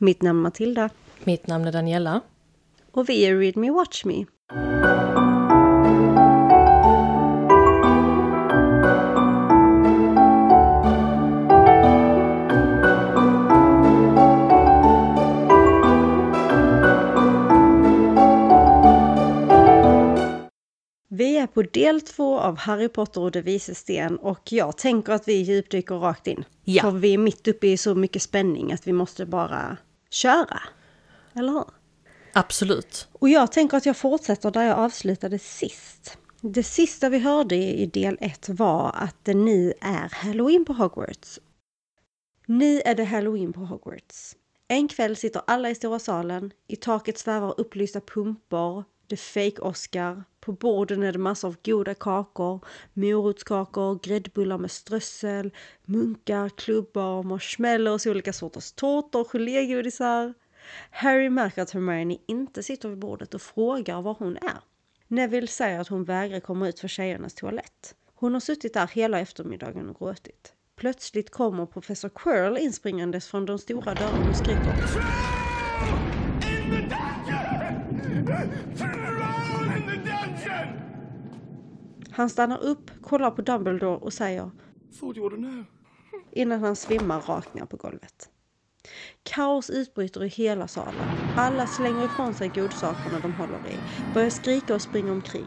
[0.00, 0.90] Mitt namn är Matilda.
[1.24, 2.20] Mitt namn är Daniela.
[2.92, 4.24] Och vi är Read Me Watch Me.
[21.10, 25.12] Vi är på del två av Harry Potter och de vises sten och jag tänker
[25.12, 26.44] att vi djupdyker rakt in.
[26.64, 26.82] Ja.
[26.82, 29.76] För vi är mitt uppe i så mycket spänning att vi måste bara
[30.10, 30.60] köra.
[31.34, 31.64] Eller hur?
[32.32, 33.08] Absolut.
[33.12, 36.18] Och jag tänker att jag fortsätter där jag avslutade sist.
[36.40, 41.40] Det sista vi hörde i del 1 var att det nu är Halloween på Hogwarts.
[42.46, 44.36] Nu är det Halloween på Hogwarts.
[44.68, 50.24] En kväll sitter alla i stora salen, i taket svävar upplysta pumpor, det fake oscar
[50.40, 55.50] på borden är det massor av goda kakor, morotskakor, gräddbullar med strössel,
[55.84, 60.34] munkar, klubbor, marshmallows, olika sorters tårtor, gelégodisar.
[60.90, 64.60] Harry märker att Hermione inte sitter vid bordet och frågar var hon är.
[65.08, 67.94] Neville säger att hon vägrar komma ut för tjejernas toalett.
[68.14, 70.52] Hon har suttit där hela eftermiddagen och gråtit.
[70.76, 74.74] Plötsligt kommer professor Quirrell inspringandes från de stora dörrarna och skriker
[76.50, 77.58] In the dungeon!
[78.76, 80.88] Tyrone in the dungeon!
[82.18, 84.50] Han stannar upp, kollar på Dumbledore och säger
[85.00, 85.64] Thought you ought to know.
[86.32, 88.30] innan han svimmar rakt ner på golvet.
[89.22, 90.94] Kaos utbryter i hela salen.
[91.38, 93.76] Alla slänger ifrån sig godsakerna de håller i,
[94.14, 95.46] börjar skrika och springa omkring.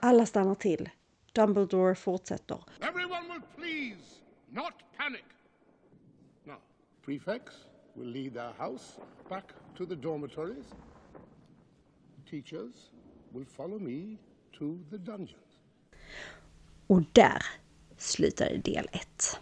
[0.00, 0.90] Alla stannar till.
[1.32, 2.64] Dumbledore fortsätter.
[2.80, 4.20] Everyone will please
[4.50, 5.24] not panic.
[6.44, 6.58] Now,
[7.04, 7.54] prefects
[7.94, 9.44] will lead their house back
[9.78, 10.66] to the dormitories.
[12.30, 12.74] Teachers
[13.30, 14.16] will follow me
[14.58, 15.30] to the dungeons.
[16.86, 17.42] Och där
[17.98, 19.38] slutade del ett.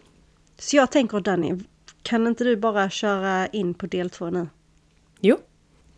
[0.59, 1.59] Så jag tänker Danny,
[2.03, 4.49] kan inte du bara köra in på del två nu?
[5.21, 5.39] Jo.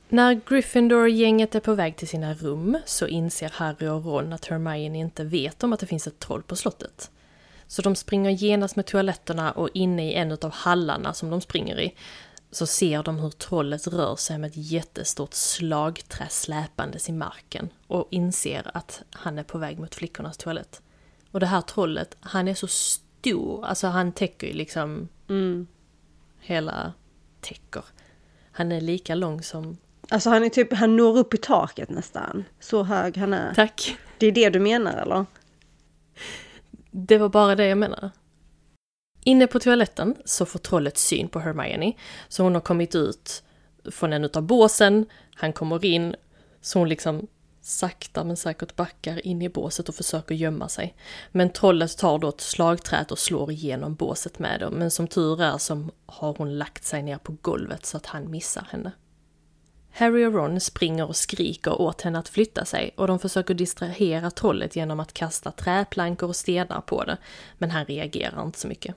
[0.08, 4.98] När Gryffindor-gänget är på väg till sina rum så inser Harry och Ron att Hermione
[4.98, 7.10] inte vet om att det finns ett troll på slottet.
[7.66, 11.80] Så de springer genast med toaletterna och inne i en av hallarna som de springer
[11.80, 11.94] i
[12.50, 18.08] så ser de hur trollet rör sig med ett jättestort slagträ släpandes i marken och
[18.10, 20.82] inser att han är på väg mot flickornas toalett.
[21.30, 25.08] Och det här trollet, han är så stor, alltså han täcker ju liksom
[26.40, 26.92] hela
[27.40, 27.84] täcker.
[28.52, 29.76] Han är lika lång som...
[30.08, 32.44] Alltså han är typ, han når upp i taket nästan.
[32.60, 33.54] Så hög han är.
[33.54, 33.96] Tack!
[34.18, 35.26] Det är det du menar eller?
[36.90, 38.10] Det var bara det jag menade.
[39.28, 41.92] Inne på toaletten så får trollet syn på Hermione,
[42.28, 43.42] så hon har kommit ut
[43.90, 46.14] från en utav båsen, han kommer in,
[46.60, 47.26] så hon liksom
[47.60, 50.94] sakta men säkert backar in i båset och försöker gömma sig.
[51.32, 55.42] Men trollet tar då ett slagträt och slår igenom båset med det, men som tur
[55.42, 58.92] är så har hon lagt sig ner på golvet så att han missar henne.
[59.92, 64.30] Harry och Ron springer och skriker åt henne att flytta sig och de försöker distrahera
[64.30, 67.16] trollet genom att kasta träplankor och stenar på det,
[67.58, 68.94] men han reagerar inte så mycket.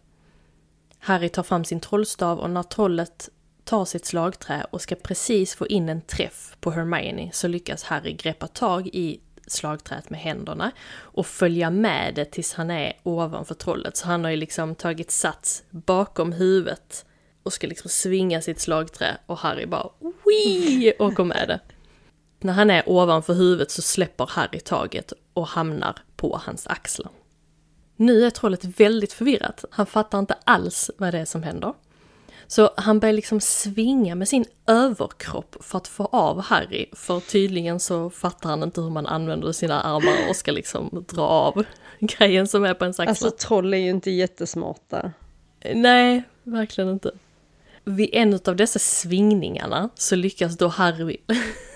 [1.00, 3.30] Harry tar fram sin trollstav och när trollet
[3.64, 8.14] tar sitt slagträ och ska precis få in en träff på Hermione så lyckas Harry
[8.14, 13.98] greppa tag i slagträet med händerna och följa med det tills han är ovanför trollet.
[13.98, 17.06] Så han har ju liksom tagit sats bakom huvudet
[17.44, 20.94] och ska liksom svinga sitt slagträ och Harry bara Wii!
[21.00, 21.60] åker med det.
[22.40, 27.12] När han är ovanför huvudet så släpper Harry taget och hamnar på hans axlar.
[28.00, 29.66] Nu är trollet väldigt förvirrat.
[29.70, 31.74] Han fattar inte alls vad det är som händer.
[32.48, 37.80] Så han börjar liksom svinga med sin överkropp för att få av Harry, för tydligen
[37.80, 41.66] så fattar han inte hur man använder sina armar och ska liksom dra av
[42.00, 43.10] grejen som är på ens axlar.
[43.10, 45.12] Alltså troll är ju inte jättesmarta.
[45.74, 47.12] Nej, verkligen inte.
[47.84, 51.18] Vid en av dessa svingningarna så lyckas då Harry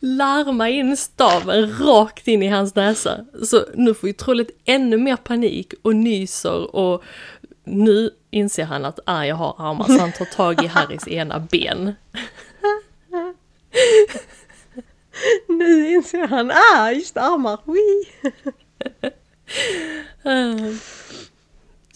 [0.00, 3.24] larma in staven rakt in i hans näsa.
[3.42, 7.04] Så nu får ju trollet ännu mer panik och nyser och
[7.64, 11.40] nu inser han att ah, jag har armar så han tar tag i Harrys ena
[11.40, 11.94] ben.
[15.48, 18.08] Nu inser han, ah just armar, Wii.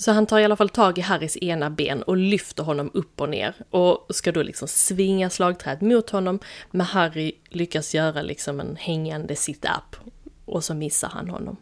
[0.01, 3.21] Så han tar i alla fall tag i Harrys ena ben och lyfter honom upp
[3.21, 6.39] och ner och ska då liksom svinga slagträet mot honom
[6.71, 9.97] men Harry lyckas göra liksom en hängande sit-up
[10.45, 11.57] och så missar han honom.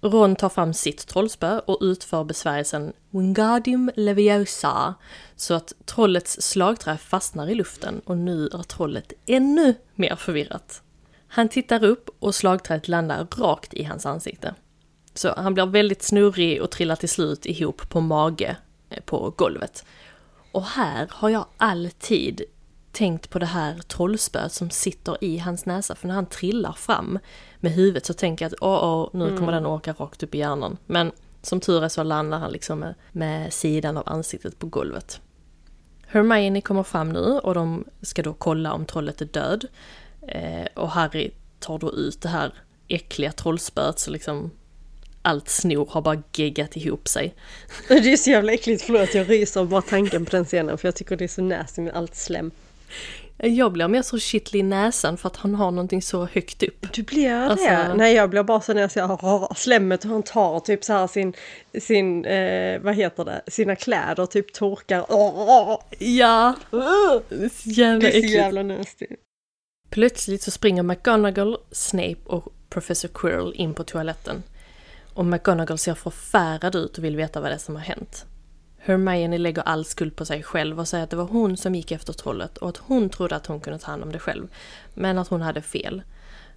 [0.00, 4.94] Ron tar fram sitt trollspö och utför besvärjelsen Wingardium Leviosa
[5.36, 10.82] så att trollets slagträ fastnar i luften och nu är trollet ännu mer förvirrat.
[11.28, 14.54] Han tittar upp och slagträet landar rakt i hans ansikte.
[15.18, 18.56] Så han blir väldigt snurrig och trillar till slut ihop på mage
[18.90, 19.84] eh, på golvet.
[20.52, 22.42] Och här har jag alltid
[22.92, 25.94] tänkt på det här trollspöet som sitter i hans näsa.
[25.94, 27.18] För när han trillar fram
[27.60, 30.38] med huvudet så tänker jag att åh, åh nu kommer den åka rakt upp i
[30.38, 30.76] hjärnan.
[30.86, 31.12] Men
[31.42, 35.20] som tur är så landar han liksom med, med sidan av ansiktet på golvet.
[36.06, 39.64] Hermione kommer fram nu och de ska då kolla om trollet är död.
[40.28, 42.54] Eh, och Harry tar då ut det här
[42.88, 44.50] äckliga trollspöet så liksom
[45.28, 47.34] allt snor har bara geggat ihop sig.
[47.88, 50.94] Det är så jävla äckligt, förlåt jag ryser bara tanken på den scenen för jag
[50.96, 52.50] tycker det är så nasty med allt slem.
[53.42, 56.92] Jag blir mer så kittlig i näsan för att han har någonting så högt upp.
[56.92, 57.46] Du blir det?
[57.46, 60.84] Alltså- Nej jag blir bara så när jag ser rrr, slemmet och han tar typ
[60.84, 61.32] så här sin,
[61.80, 65.06] sin eh, vad heter det, sina kläder typ torkar.
[65.98, 68.34] Ja, det är så jävla Det är så äckligt.
[68.34, 69.06] jävla nasty.
[69.90, 74.42] Plötsligt så springer McGonagall, Snape och Professor Quirrell in på toaletten.
[75.18, 78.26] Och McGonagall ser förfärad ut och vill veta vad det är som har hänt.
[78.78, 81.92] Hermione lägger all skuld på sig själv och säger att det var hon som gick
[81.92, 84.48] efter trollet och att hon trodde att hon kunde ta hand om det själv.
[84.94, 86.02] Men att hon hade fel.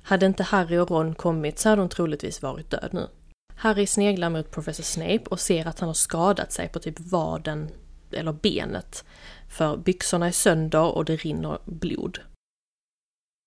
[0.03, 3.07] Hade inte Harry och Ron kommit så hade hon troligtvis varit död nu.
[3.55, 7.69] Harry sneglar mot Professor Snape och ser att han har skadat sig på typ vaden
[8.11, 9.05] eller benet.
[9.49, 12.19] För byxorna är sönder och det rinner blod.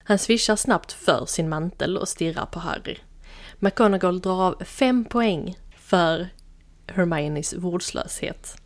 [0.05, 2.97] Han svischar snabbt för sin mantel och stirrar på Harry.
[3.65, 6.29] McGonagall drar av fem poäng för
[6.87, 8.57] Hermiones vårdslöshet.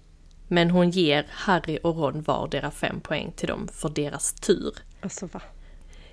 [0.48, 4.74] Men hon ger Harry och Ron vardera fem poäng till dem för deras tur.
[5.00, 5.42] Alltså va?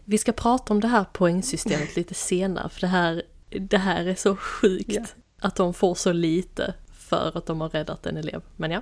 [0.03, 4.15] Vi ska prata om det här poängsystemet lite senare för det här, det här är
[4.15, 5.03] så sjukt Ja.
[5.39, 8.41] att de får så lite för att de har räddat en elev.
[8.55, 8.81] Men ja.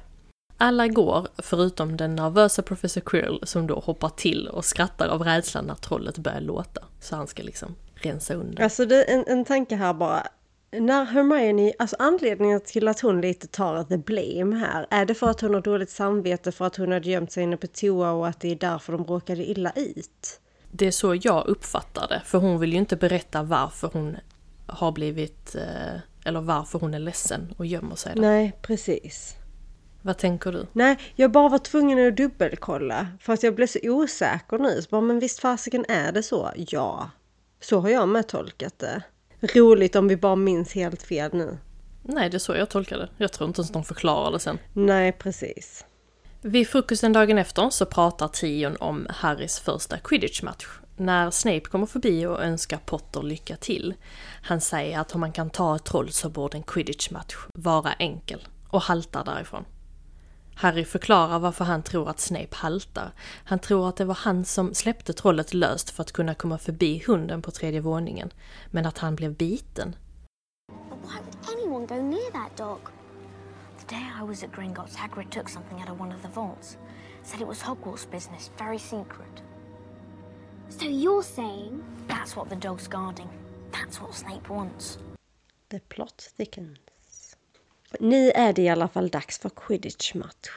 [0.57, 5.65] Alla går, förutom den nervösa professor Quirrell som då hoppar till och skrattar av rädslan
[5.65, 6.81] när trollet börjar låta.
[6.99, 8.63] Så han ska liksom rensa undan.
[8.63, 10.27] Alltså det, en, en tanke här bara.
[10.71, 15.29] När Hermione, alltså anledningen till att hon lite tar the blame här, är det för
[15.29, 18.27] att hon har dåligt samvete för att hon hade gömt sig inne på toa och
[18.27, 20.39] att det är därför de råkade illa ut?
[20.71, 24.17] Det är så jag uppfattar det, för hon vill ju inte berätta varför hon
[24.67, 28.21] har blivit, eh, eller varför hon är ledsen och gömmer sig där.
[28.21, 29.35] Nej, precis.
[30.01, 30.67] Vad tänker du?
[30.73, 34.81] Nej, jag bara var tvungen att dubbelkolla för att jag blev så osäker nu.
[34.81, 36.51] Så bara, men visst fasiken är det så?
[36.56, 37.09] Ja,
[37.63, 39.04] så har jag med tolkat det.
[39.42, 41.57] Roligt om vi bara minns helt fel nu.
[42.01, 43.10] Nej, det är så jag tolkar det.
[43.18, 44.57] Jag tror inte ens de förklarar det sen.
[44.74, 45.86] Nej, precis.
[46.42, 50.65] Vid frukosten dagen efter så pratar Tion om Harrys första quidditch-match.
[50.98, 53.94] När Snape kommer förbi och önskar Potter lycka till.
[54.44, 58.48] Han säger att om man kan ta ett troll så borde en quidditch-match vara enkel.
[58.69, 59.66] Och haltar därifrån.
[60.55, 63.11] Harry förklarar varför han tror att Snape haltar.
[63.44, 67.03] Han tror att det var han som släppte trollet löst för att kunna komma förbi
[67.07, 68.33] hunden på tredje våningen.
[68.71, 69.95] Men att han blev biten.
[70.89, 72.79] But why would anyone go near that dog?
[73.79, 76.77] The day I was at Gringotts, Hagrid took something out of one of the vaults.
[77.23, 79.41] Said it was Hogwarts business, very secret.
[80.69, 83.29] So you're saying That's what the dog's guarding.
[83.71, 84.97] That's what Snape wants.
[85.69, 86.77] The plot thickens.
[88.00, 90.50] Nu är det i alla fall dags för quidditch-match.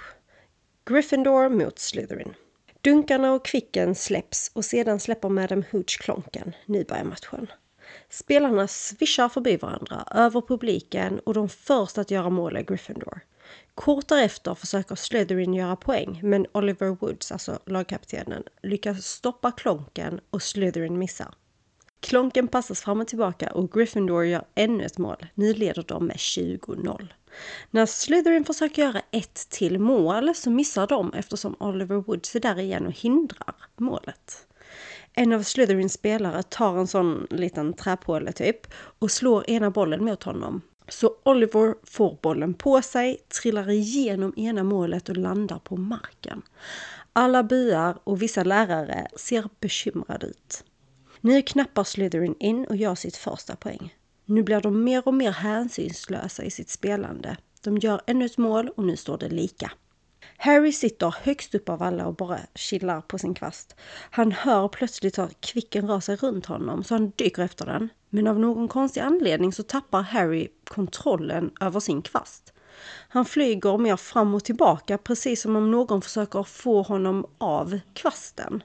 [0.84, 2.34] Gryffindor mot Slytherin.
[2.80, 6.52] Dunkarna och kvicken släpps och sedan släpper Madam Hooch klonken.
[6.66, 7.46] Nu börjar matchen.
[8.10, 13.20] Spelarna svischar förbi varandra, över publiken och de första att göra mål är Gryffindor.
[13.74, 20.42] Kort därefter försöker Slytherin göra poäng, men Oliver Woods, alltså lagkaptenen, lyckas stoppa klonken och
[20.42, 21.34] Slytherin missar.
[22.00, 25.26] Klonken passas fram och tillbaka och Gryffindor gör ännu ett mål.
[25.34, 27.08] Nu leder de med 20-0.
[27.70, 32.58] När Slytherin försöker göra ett till mål så missar de eftersom Oliver Woods är där
[32.58, 34.46] igen och hindrar målet.
[35.12, 40.22] En av Slytherins spelare tar en sån liten träpåle typ och slår ena bollen mot
[40.22, 40.62] honom.
[40.88, 46.42] Så Oliver får bollen på sig, trillar igenom ena målet och landar på marken.
[47.12, 50.64] Alla byar och vissa lärare ser bekymrade ut.
[51.20, 53.94] Nu knappar Slytherin in och gör sitt första poäng.
[54.28, 57.36] Nu blir de mer och mer hänsynslösa i sitt spelande.
[57.60, 59.72] De gör ännu ett mål och nu står det lika.
[60.36, 63.76] Harry sitter högst upp av alla och bara chillar på sin kvast.
[64.10, 67.88] Han hör plötsligt att kvicken rör sig runt honom så han dyker efter den.
[68.10, 72.52] Men av någon konstig anledning så tappar Harry kontrollen över sin kvast.
[73.08, 78.62] Han flyger mer fram och tillbaka precis som om någon försöker få honom av kvasten.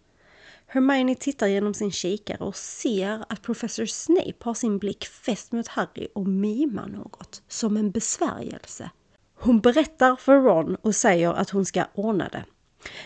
[0.73, 5.67] Hermione tittar genom sin kikare och ser att professor Snape har sin blick fäst mot
[5.67, 8.89] Harry och mimar något, som en besvärjelse.
[9.35, 12.43] Hon berättar för Ron och säger att hon ska ordna det.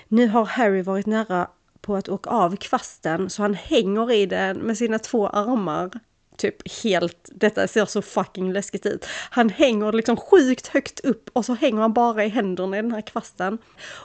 [0.07, 1.49] Nu har Harry varit nära
[1.81, 5.91] på att åka av kvasten så han hänger i den med sina två armar.
[6.37, 9.05] typ helt, detta ser så fucking läskigt ut.
[9.29, 12.91] Han hänger liksom sjukt högt upp och så hänger han bara i händerna i den
[12.91, 13.57] här kvasten.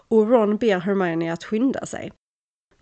[0.09, 2.13] Och Ron ber Hermione att skynda sig.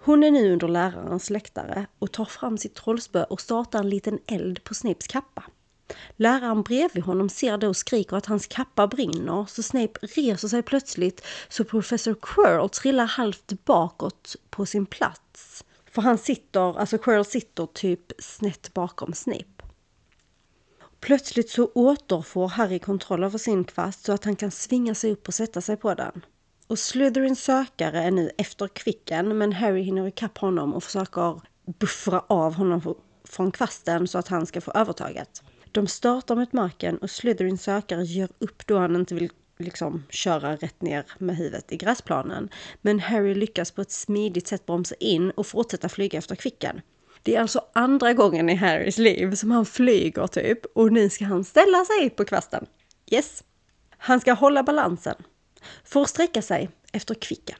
[0.08, 4.18] Hon är nu under lärarens läktare och tar fram sitt trollspö och startar en liten
[4.26, 5.44] eld på Snapes kappa.
[6.16, 10.62] Läraren bredvid honom ser då och skriker att hans kappa brinner, så Snape reser sig
[10.62, 15.64] plötsligt så professor Quirrell trillar halvt bakåt på sin plats.
[15.90, 19.64] För han sitter, alltså Quirrell sitter typ snett bakom Snape.
[21.00, 25.28] Plötsligt så återfår Harry kontroll över sin kvast så att han kan svinga sig upp
[25.28, 26.22] och sätta sig på den.
[26.68, 31.40] Och Slytherins sökare är nu efter kvicken men Harry hinner ikapp honom och försöker
[31.78, 32.94] buffra av honom
[33.24, 35.42] från kvasten så att han ska få övertaget.
[35.72, 40.56] De startar mot marken och Slytherins sökare ger upp då han inte vill liksom köra
[40.56, 42.48] rätt ner med huvudet i gräsplanen.
[42.80, 46.80] Men Harry lyckas på ett smidigt sätt bromsa in och fortsätta flyga efter kvicken.
[47.22, 51.24] Det är alltså andra gången i Harrys liv som han flyger typ och nu ska
[51.24, 52.66] han ställa sig på kvasten.
[53.10, 53.44] Yes.
[53.98, 55.14] Han ska hålla balansen.
[55.84, 57.58] För att sträcka sig efter kvicken.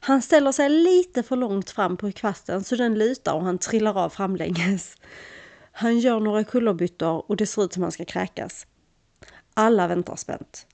[0.00, 3.98] Han ställer sig lite för långt fram på kvasten så den lutar och han trillar
[3.98, 4.96] av framlänges.
[5.72, 8.66] Han gör några kullerbyttor och det ser ut som han ska kräkas.
[9.54, 10.66] Alla väntar spänt.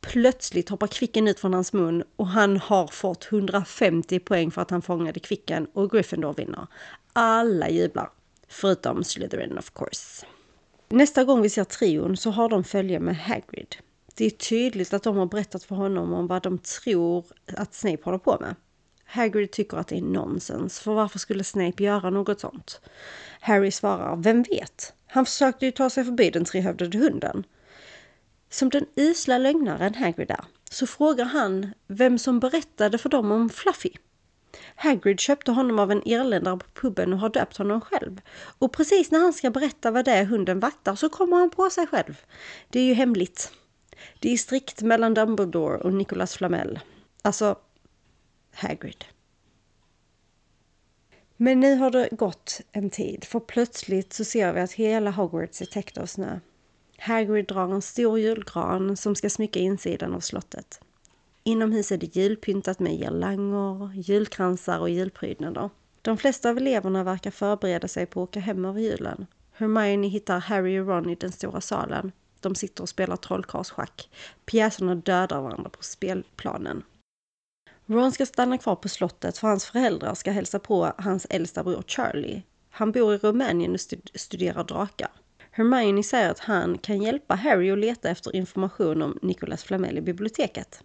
[0.00, 4.70] Plötsligt hoppar kvicken ut från hans mun och han har fått 150 poäng för att
[4.70, 6.66] han fångade kvicken och Gryffindor vinner.
[7.12, 8.10] Alla jublar.
[8.48, 10.26] Förutom Slytherin of course.
[10.88, 13.76] Nästa gång vi ser trion så har de följe med Hagrid.
[14.14, 17.24] Det är tydligt att de har berättat för honom om vad de tror
[17.56, 18.54] att Snape håller på med.
[19.04, 22.80] Hagrid tycker att det är nonsens, för varför skulle Snape göra något sånt?
[23.40, 24.92] Harry svarar, vem vet?
[25.06, 27.44] Han försökte ju ta sig förbi den trehövdade hunden.
[28.50, 33.50] Som den usla lögnaren Hagrid är, så frågar han vem som berättade för dem om
[33.50, 33.90] Fluffy.
[34.76, 38.20] Hagrid köpte honom av en irländare på puben och har döpt honom själv.
[38.58, 41.70] Och precis när han ska berätta vad det är hunden vaktar så kommer han på
[41.70, 42.20] sig själv.
[42.68, 43.52] Det är ju hemligt.
[44.22, 46.80] Det är strikt mellan Dumbledore och Nicholas Flamel.
[47.22, 47.58] Alltså,
[48.54, 49.04] Hagrid.
[51.36, 55.62] Men nu har det gått en tid, för plötsligt så ser vi att hela Hogwarts
[55.62, 56.40] är täckt av snö.
[56.98, 60.80] Hagrid drar en stor julgran som ska smycka insidan av slottet.
[61.42, 65.70] Inomhus är det julpyntat med girlanger, julkransar och julprydnader.
[66.02, 69.26] De flesta av eleverna verkar förbereda sig på att åka hem över julen.
[69.52, 72.12] Hermione hittar Harry och Ron i den stora salen.
[72.42, 74.10] De sitter och spelar trollkarlsschack.
[74.44, 76.82] Pjäserna dödar varandra på spelplanen.
[77.86, 81.84] Ron ska stanna kvar på slottet för hans föräldrar ska hälsa på hans äldsta bror
[81.86, 82.42] Charlie.
[82.70, 83.80] Han bor i Rumänien och
[84.20, 85.08] studerar drakar.
[85.50, 90.00] Hermione säger att han kan hjälpa Harry att leta efter information om Nicholas Flamel i
[90.00, 90.82] biblioteket.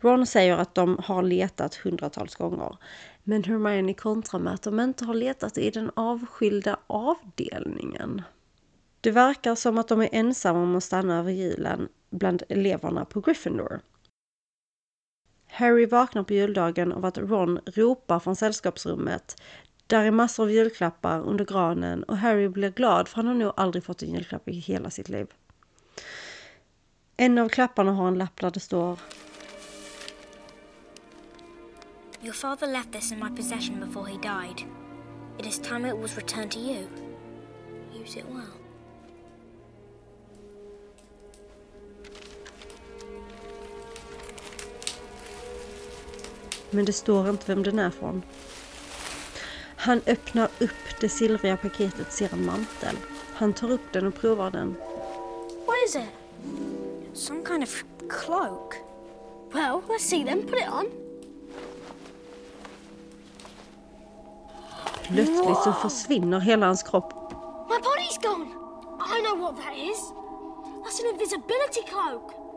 [0.00, 2.76] Ron säger att de har letat hundratals gånger.
[3.22, 8.22] Men Hermione kontrar med att de inte har letat i den avskilda avdelningen.
[9.00, 13.20] Det verkar som att de är ensamma om att stanna över julen bland eleverna på
[13.20, 13.80] Gryffindor.
[15.46, 19.42] Harry vaknar på juldagen av att Ron ropar från sällskapsrummet.
[19.86, 23.52] Där är massor av julklappar under granen och Harry blir glad för han har nog
[23.56, 25.26] aldrig fått en julklapp i hela sitt liv.
[27.16, 28.98] En av klapparna har en lapp där det står
[32.22, 34.66] Your father left this in my possession before he died.
[35.38, 36.86] It is time it was returned to you.
[38.02, 38.59] Use it well.
[46.70, 48.22] Men det står inte vem den är från.
[49.76, 52.96] Han öppnar upp det silvriga paketet ser en mantel.
[53.34, 54.76] Han tar upp den och provar den.
[55.66, 56.08] What is it?
[57.14, 58.74] Some kind of cloak.
[59.52, 60.42] Well, let's see then.
[60.42, 60.86] Put it on.
[65.02, 67.12] Plötsligt så försvinner hela hans kropp.
[67.68, 68.46] My body's gone!
[69.16, 70.12] I know what that is.
[70.84, 72.49] That's an invisibility cloak.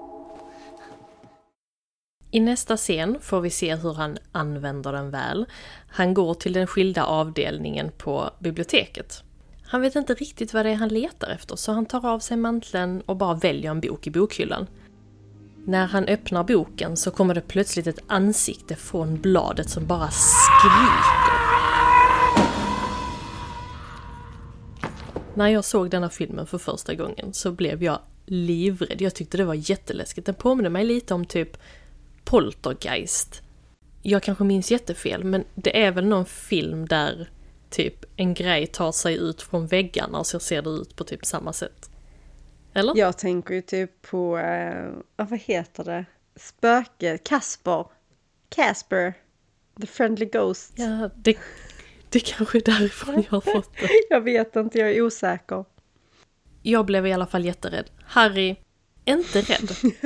[2.34, 5.46] I nästa scen får vi se hur han använder den väl.
[5.88, 9.24] Han går till den skilda avdelningen på biblioteket.
[9.64, 12.38] Han vet inte riktigt vad det är han letar efter så han tar av sig
[12.38, 14.68] manteln och bara väljer en bok i bokhyllan.
[15.66, 21.40] När han öppnar boken så kommer det plötsligt ett ansikte från bladet som bara skriker.
[25.34, 29.02] När jag såg denna filmen för första gången så blev jag livrädd.
[29.02, 30.26] Jag tyckte det var jätteläskigt.
[30.26, 31.58] Den påminner mig lite om typ
[32.24, 33.42] Poltergeist.
[34.02, 37.30] Jag kanske minns jättefel, men det är väl någon film där
[37.70, 41.26] typ en grej tar sig ut från väggarna och så ser det ut på typ
[41.26, 41.90] samma sätt.
[42.74, 42.98] Eller?
[42.98, 46.06] Jag tänker ju typ på, eh, vad heter det?
[46.36, 47.86] Spöke, Kasper.
[48.50, 49.14] Casper.
[49.82, 50.74] The Friendly Ghost.
[50.76, 51.38] Ja, det,
[52.10, 53.90] det kanske är därifrån jag har fått det.
[54.10, 55.66] jag vet inte, jag är osäker.
[56.62, 57.90] Jag blev i alla fall jätterädd.
[58.04, 58.56] Harry,
[59.06, 59.72] inte rädd.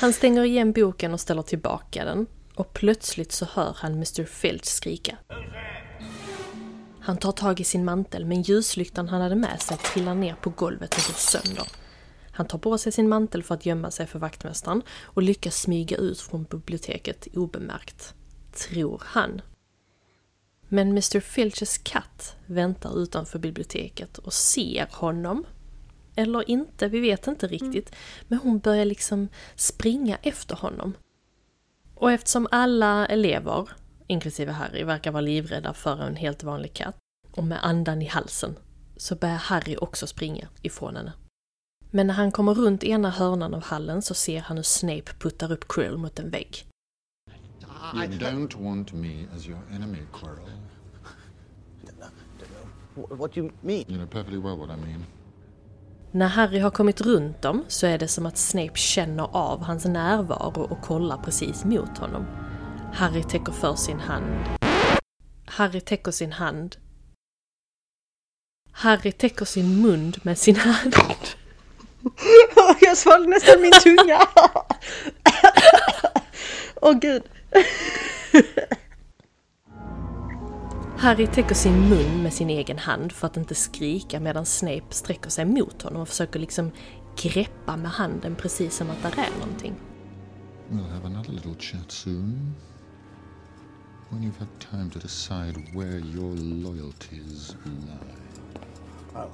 [0.00, 2.26] Han stänger igen boken och ställer tillbaka den.
[2.54, 5.16] Och plötsligt så hör han Mr Filch skrika.
[7.00, 10.50] Han tar tag i sin mantel men ljuslyktan han hade med sig trillar ner på
[10.50, 11.66] golvet och går sönder.
[12.32, 15.96] Han tar på sig sin mantel för att gömma sig för vaktmästaren och lyckas smyga
[15.96, 18.14] ut från biblioteket obemärkt.
[18.52, 19.40] Tror han.
[20.68, 25.46] Men Mr Filches katt väntar utanför biblioteket och ser honom.
[26.16, 27.94] Eller inte, vi vet inte riktigt.
[28.28, 30.94] Men hon börjar liksom springa efter honom.
[31.94, 33.68] Och eftersom alla elever,
[34.06, 36.96] inklusive Harry, verkar vara livrädda för en helt vanlig katt
[37.30, 38.56] och med andan i halsen,
[38.96, 41.12] så börjar Harry också springa ifrån henne.
[41.90, 45.52] Men när han kommer runt ena hörnan av hallen så ser han hur Snape puttar
[45.52, 46.66] upp Krill mot en vägg.
[47.94, 50.58] You don't want me as your enemy, Quirrell.
[52.96, 53.84] Wh- What do you mean?
[53.88, 55.04] You know perfectly well what I mean.
[56.14, 59.84] När Harry har kommit runt dem så är det som att Snape känner av hans
[59.84, 62.26] närvaro och kollar precis mot honom.
[62.92, 64.46] Harry täcker för sin hand.
[65.46, 66.76] Harry täcker sin hand.
[68.72, 70.94] Harry täcker sin mun med sin hand.
[72.80, 74.20] Jag svalde nästan min tunga.
[76.80, 77.22] Åh gud.
[81.02, 85.30] Harry täcker sin mun med sin egen hand för att inte skrika medan Snape sträcker
[85.30, 86.70] sig mot honom och försöker liksom
[87.16, 89.74] greppa med handen precis som att där är någonting.
[90.70, 92.54] We'll have another little chat soon.
[94.10, 99.28] When you've had time to decide where your loyalties lie.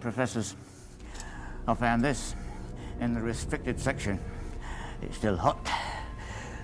[0.00, 0.56] Professors,
[1.68, 2.36] I found this
[3.00, 4.18] in the restricted section.
[5.02, 5.68] It's still hot.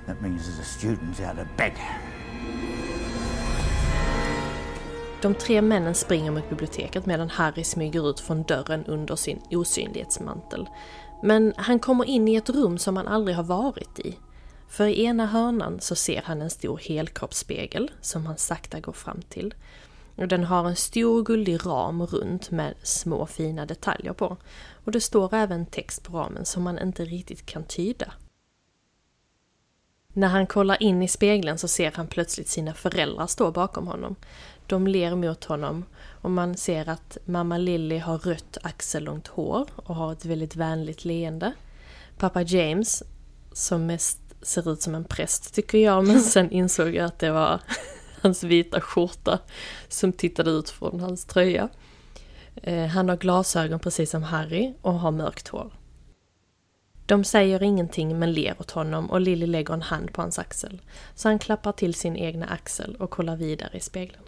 [0.06, 1.72] That means there's a student out of bed.
[5.22, 10.68] De tre männen springer mot biblioteket medan Harry smyger ut från dörren under sin osynlighetsmantel.
[11.22, 14.18] Men han kommer in i ett rum som han aldrig har varit i.
[14.68, 19.22] För i ena hörnan så ser han en stor helkroppsspegel som han sakta går fram
[19.22, 19.54] till.
[20.16, 24.36] Och den har en stor guldig ram runt med små fina detaljer på.
[24.84, 28.12] Och det står även text på ramen som man inte riktigt kan tyda.
[30.16, 34.16] När han kollar in i spegeln så ser han plötsligt sina föräldrar stå bakom honom.
[34.66, 35.84] De ler mot honom
[36.20, 41.04] och man ser att mamma Lily har rött axellångt hår och har ett väldigt vänligt
[41.04, 41.52] leende.
[42.18, 43.02] Pappa James,
[43.52, 47.30] som mest ser ut som en präst tycker jag, men sen insåg jag att det
[47.30, 47.60] var
[48.20, 49.38] hans vita skjorta
[49.88, 51.68] som tittade ut från hans tröja.
[52.62, 55.72] Eh, Han har glasögon precis som Harry och har mörkt hår.
[57.06, 60.80] De säger ingenting men ler åt honom och Lily lägger en hand på hans axel.
[61.14, 64.22] Så han klappar till sin egna axel och kollar vidare i spegeln.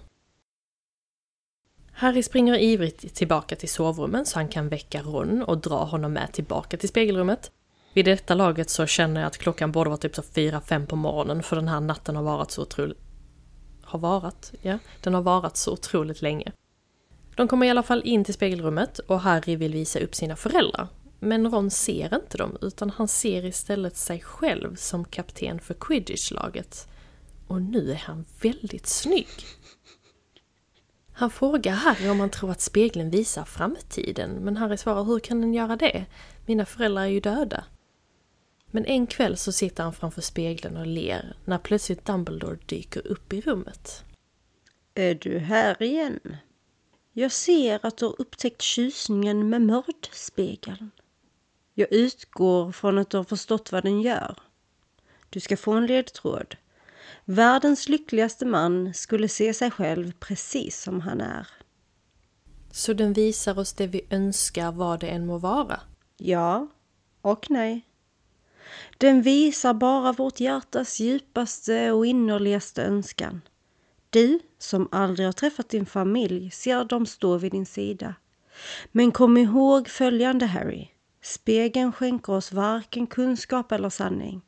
[2.01, 6.33] Harry springer ivrigt tillbaka till sovrummen så han kan väcka Ron och dra honom med
[6.33, 7.51] tillbaka till spegelrummet.
[7.95, 11.43] Vid detta laget så känner jag att klockan borde vara typ så 4-5 på morgonen
[11.43, 12.99] för den här natten har varit så otroligt...
[13.83, 14.53] Har varit?
[14.63, 16.53] Ja, den har varit så otroligt länge.
[17.35, 20.89] De kommer i alla fall in till spegelrummet och Harry vill visa upp sina föräldrar.
[21.21, 26.89] Men Ron ser inte dem utan han ser istället sig själv som kapten för quidditch-laget.
[27.47, 29.29] Och nu är han väldigt snygg.
[31.19, 35.41] Han frågar Harry om han tror att spegeln visar framtiden, men Harry svarar hur kan
[35.41, 36.07] den göra det?
[36.47, 37.65] Mina föräldrar är ju döda.
[38.71, 43.33] Men en kväll så sitter han framför spegeln och ler när plötsligt Dumbledore dyker upp
[43.33, 44.05] i rummet.
[44.95, 46.37] Är du här igen?
[47.13, 50.91] Jag ser att du har upptäckt tjusningen med mördspegeln.
[51.75, 54.39] Jag utgår från att du har förstått vad den gör.
[55.31, 56.57] Du ska få en ledtråd.
[57.31, 61.49] Världens lyckligaste man skulle se sig själv precis som han är.
[62.71, 65.81] Så den visar oss det vi önskar vad det än må vara.
[66.17, 66.69] Ja
[67.23, 67.87] och nej.
[68.99, 73.41] Den visar bara vårt hjärtas djupaste och innerligaste önskan.
[74.11, 78.14] Du, som aldrig har träffat din familj, ser dem stå vid din sida.
[78.93, 80.88] Men kom ihåg följande, Harry.
[81.29, 84.41] Spegeln skänker oss varken kunskap eller sanning.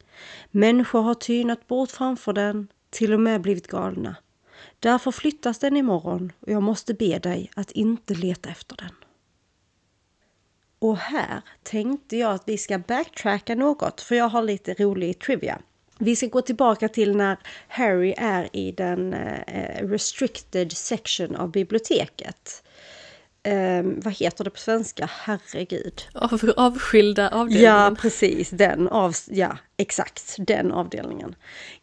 [0.50, 4.16] Människor har tynat bort framför den, till och med blivit galna.
[4.78, 8.94] Därför flyttas den imorgon och jag måste be dig att inte leta efter den.
[10.78, 15.60] Och här tänkte jag att vi ska backtracka något, för jag har lite rolig trivia.
[15.98, 17.38] Vi ska gå tillbaka till när
[17.68, 22.62] Harry är i den eh, restricted section av biblioteket.
[23.42, 25.10] Eh, vad heter det på svenska?
[25.12, 26.02] Herregud.
[26.14, 27.72] Av, avskilda avdelningen.
[27.72, 28.50] Ja, precis.
[28.50, 31.34] Den av, ja, exakt den avdelningen.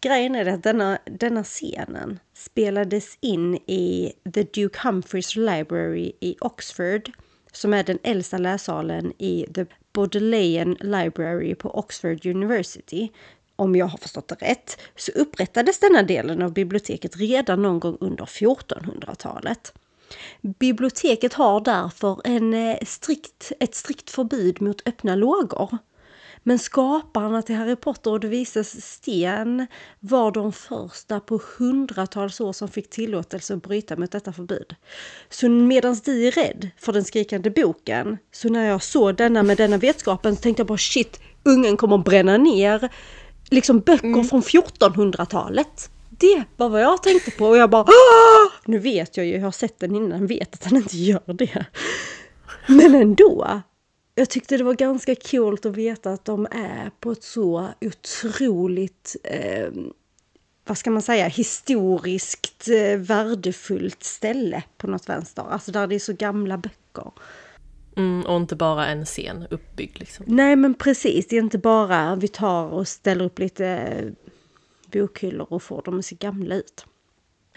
[0.02, 7.12] Grejen är att denna, denna scenen spelades in i The Duke Humphreys Library i Oxford
[7.58, 13.10] som är den äldsta läsalen i The Bodleian Library på Oxford University,
[13.56, 17.98] om jag har förstått det rätt, så upprättades denna delen av biblioteket redan någon gång
[18.00, 19.74] under 1400-talet.
[20.60, 25.78] Biblioteket har därför en eh, strikt, ett strikt förbud mot öppna lågor.
[26.44, 29.68] Men skaparna till Harry Potter och Det visas sten
[30.00, 34.76] var de första på hundratals år som fick tillåtelse att bryta mot detta förbud.
[35.30, 39.58] Så medan du är rädd för den skrikande boken, så när jag såg denna med
[39.58, 42.90] denna vetskapen så tänkte jag bara shit, ungen kommer bränna ner
[43.50, 45.90] liksom böcker från 1400-talet.
[46.18, 48.52] Det var vad jag tänkte på och jag bara Åh!
[48.66, 51.66] Nu vet jag ju, jag har sett den innan, vet att han inte gör det.
[52.68, 53.62] Men ändå.
[54.16, 59.16] Jag tyckte det var ganska coolt att veta att de är på ett så otroligt,
[59.24, 59.70] eh,
[60.68, 65.46] vad ska man säga, historiskt eh, värdefullt ställe på något vänster.
[65.50, 67.12] Alltså där det är så gamla böcker.
[67.98, 70.26] Mm, och inte bara en scen uppbyggd liksom.
[70.28, 73.94] Nej men precis, det är inte bara vi tar och ställer upp lite
[74.92, 76.86] bokhyllor och får dem att se gamla ut.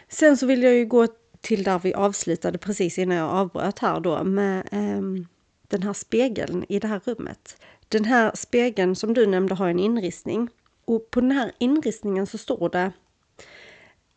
[0.09, 1.07] Sen så vill jag ju gå
[1.41, 5.27] till där vi avslutade precis innan jag avbröt här då med ehm,
[5.69, 7.63] den här spegeln i det här rummet.
[7.89, 10.49] Den här spegeln som du nämnde har en inristning
[10.85, 12.93] och på den här inristningen så står det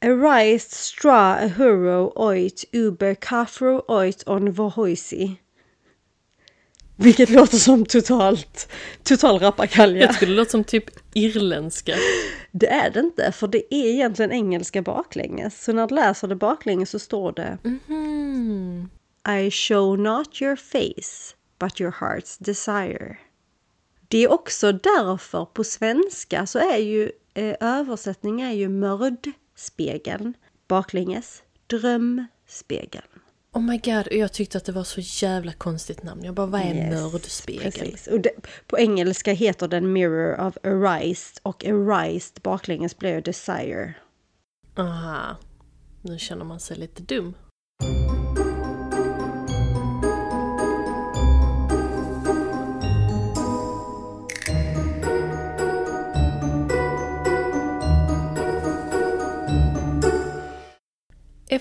[0.01, 5.35] Arise stra ahuro oit uber kafro oit on vohoisi.
[7.03, 8.71] Vilket låter som totalt,
[9.03, 10.01] total rappakalja.
[10.19, 11.95] Jag det låter som typ irländska.
[12.51, 15.63] Det är det inte, för det är egentligen engelska baklänges.
[15.63, 18.89] Så när du läser det baklänges så står det Mhm.
[19.39, 23.17] I show not your face, but your heart's desire.
[24.07, 30.33] Det är också därför på svenska så är ju eh, översättning är ju mördsspegeln
[30.67, 33.12] baklänges, drömspegeln.
[33.53, 36.23] Oh my god, och jag tyckte att det var så jävla konstigt namn.
[36.23, 37.71] Jag bara, vad är Yes, mördspegel?
[37.71, 38.07] Precis.
[38.07, 38.31] Och det,
[38.67, 43.93] på engelska heter den Mirror of Arised och Arised baklänges blir Desire.
[44.77, 45.37] Aha.
[46.01, 47.33] Nu känner man sig lite dum.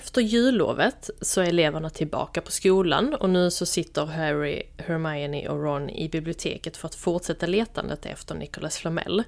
[0.03, 5.63] Efter jullovet så är eleverna tillbaka på skolan och nu så sitter Harry, Hermione och
[5.63, 9.23] Ron i biblioteket för att fortsätta letandet efter Nicholas Flamel.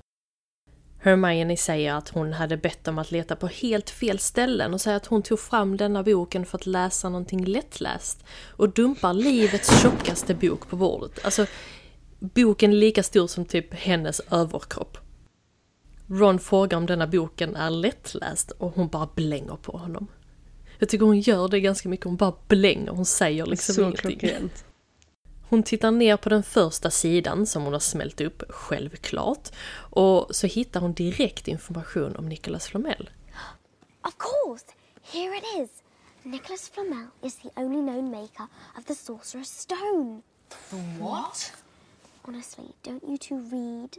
[1.00, 4.98] Hermione säger att hon hade bett dem att leta på helt fel ställen och säger
[4.98, 10.34] att hon tog fram denna boken för att läsa någonting lättläst och dumpar livets tjockaste
[10.34, 11.26] bok på bordet.
[11.26, 11.46] Alltså,
[12.20, 14.98] boken är lika stor som typ hennes överkropp.
[16.08, 20.08] Ron frågar om denna boken är lättläst och hon bara blänger på honom.
[20.80, 24.20] Jag tycker hon gör det ganska mycket, hon bara blänger, hon säger liksom så ingenting.
[24.20, 24.66] klockrent.
[25.50, 29.50] Hon tittar ner på den första sidan som hon har smält upp, självklart.
[29.76, 33.10] Och så hittar hon direkt information om Nicholas Flamel.
[34.02, 34.66] Of course!
[35.02, 35.70] Here it is.
[36.24, 40.22] Nicholas Flamel is the only known maker of the Sorcerer's Stone.
[41.00, 41.54] What?
[42.22, 43.98] Honestly, don't you two read?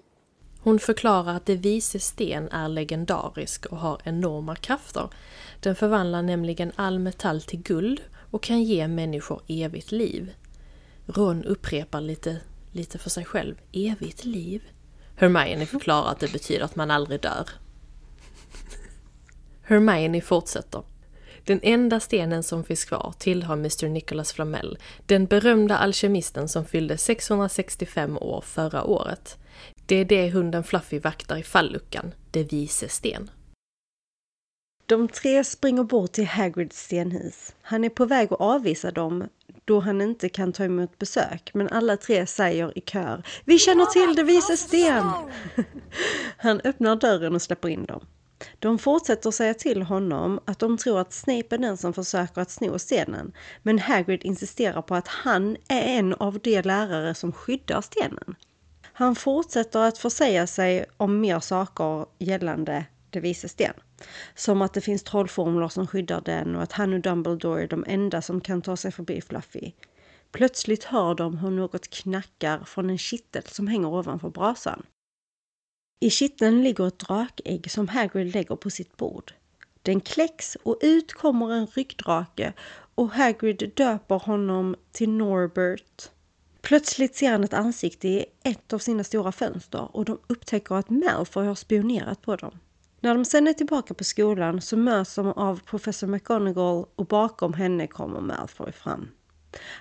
[0.66, 5.08] Hon förklarar att det vise sten är legendarisk och har enorma krafter.
[5.60, 8.00] Den förvandlar nämligen all metall till guld
[8.30, 10.34] och kan ge människor evigt liv.
[11.06, 12.40] Ron upprepar lite,
[12.72, 14.62] lite för sig själv, evigt liv.
[15.16, 17.48] Hermione förklarar att det betyder att man aldrig dör.
[19.62, 20.82] Hermione fortsätter.
[21.44, 23.88] Den enda stenen som finns kvar tillhör Mr.
[23.88, 29.38] Nicholas Flamel, den berömda alkemisten som fyllde 665 år förra året.
[29.86, 33.30] Det är det hunden Fluffy vaktar i falluckan, det vise sten.
[34.86, 37.54] De tre springer bort till Hagrids stenhus.
[37.62, 39.28] Han är på väg att avvisa dem
[39.64, 43.84] då han inte kan ta emot besök, men alla tre säger i kör Vi känner
[43.84, 45.10] till det vise sten!
[46.36, 48.06] Han öppnar dörren och släpper in dem.
[48.58, 52.50] De fortsätter säga till honom att de tror att Snape är den som försöker att
[52.50, 57.80] sno stenen, men Hagrid insisterar på att han är en av de lärare som skyddar
[57.80, 58.36] stenen.
[58.98, 63.74] Han fortsätter att försäga sig om mer saker gällande det Vises sten.
[64.34, 67.84] Som att det finns trollformler som skyddar den och att han och Dumbledore är de
[67.88, 69.72] enda som kan ta sig förbi Fluffy.
[70.32, 74.82] Plötsligt hör de hur något knackar från en kittel som hänger ovanför brasan.
[76.00, 79.32] I kitteln ligger ett drakägg som Hagrid lägger på sitt bord.
[79.82, 82.52] Den kläcks och ut kommer en ryggdrake
[82.94, 86.10] och Hagrid döper honom till Norbert.
[86.66, 90.90] Plötsligt ser han ett ansikte i ett av sina stora fönster och de upptäcker att
[90.90, 92.58] Malfoy har spionerat på dem.
[93.00, 97.52] När de sen är tillbaka på skolan så möts de av professor McGonagall och bakom
[97.52, 99.08] henne kommer Malfoy fram.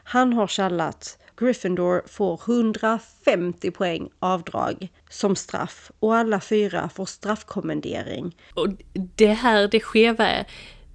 [0.03, 8.35] Han har kallat Gryffindor får 150 poäng avdrag som straff och alla fyra får straffkommendering.
[8.53, 8.67] Och
[9.15, 10.45] det här, det skeva är,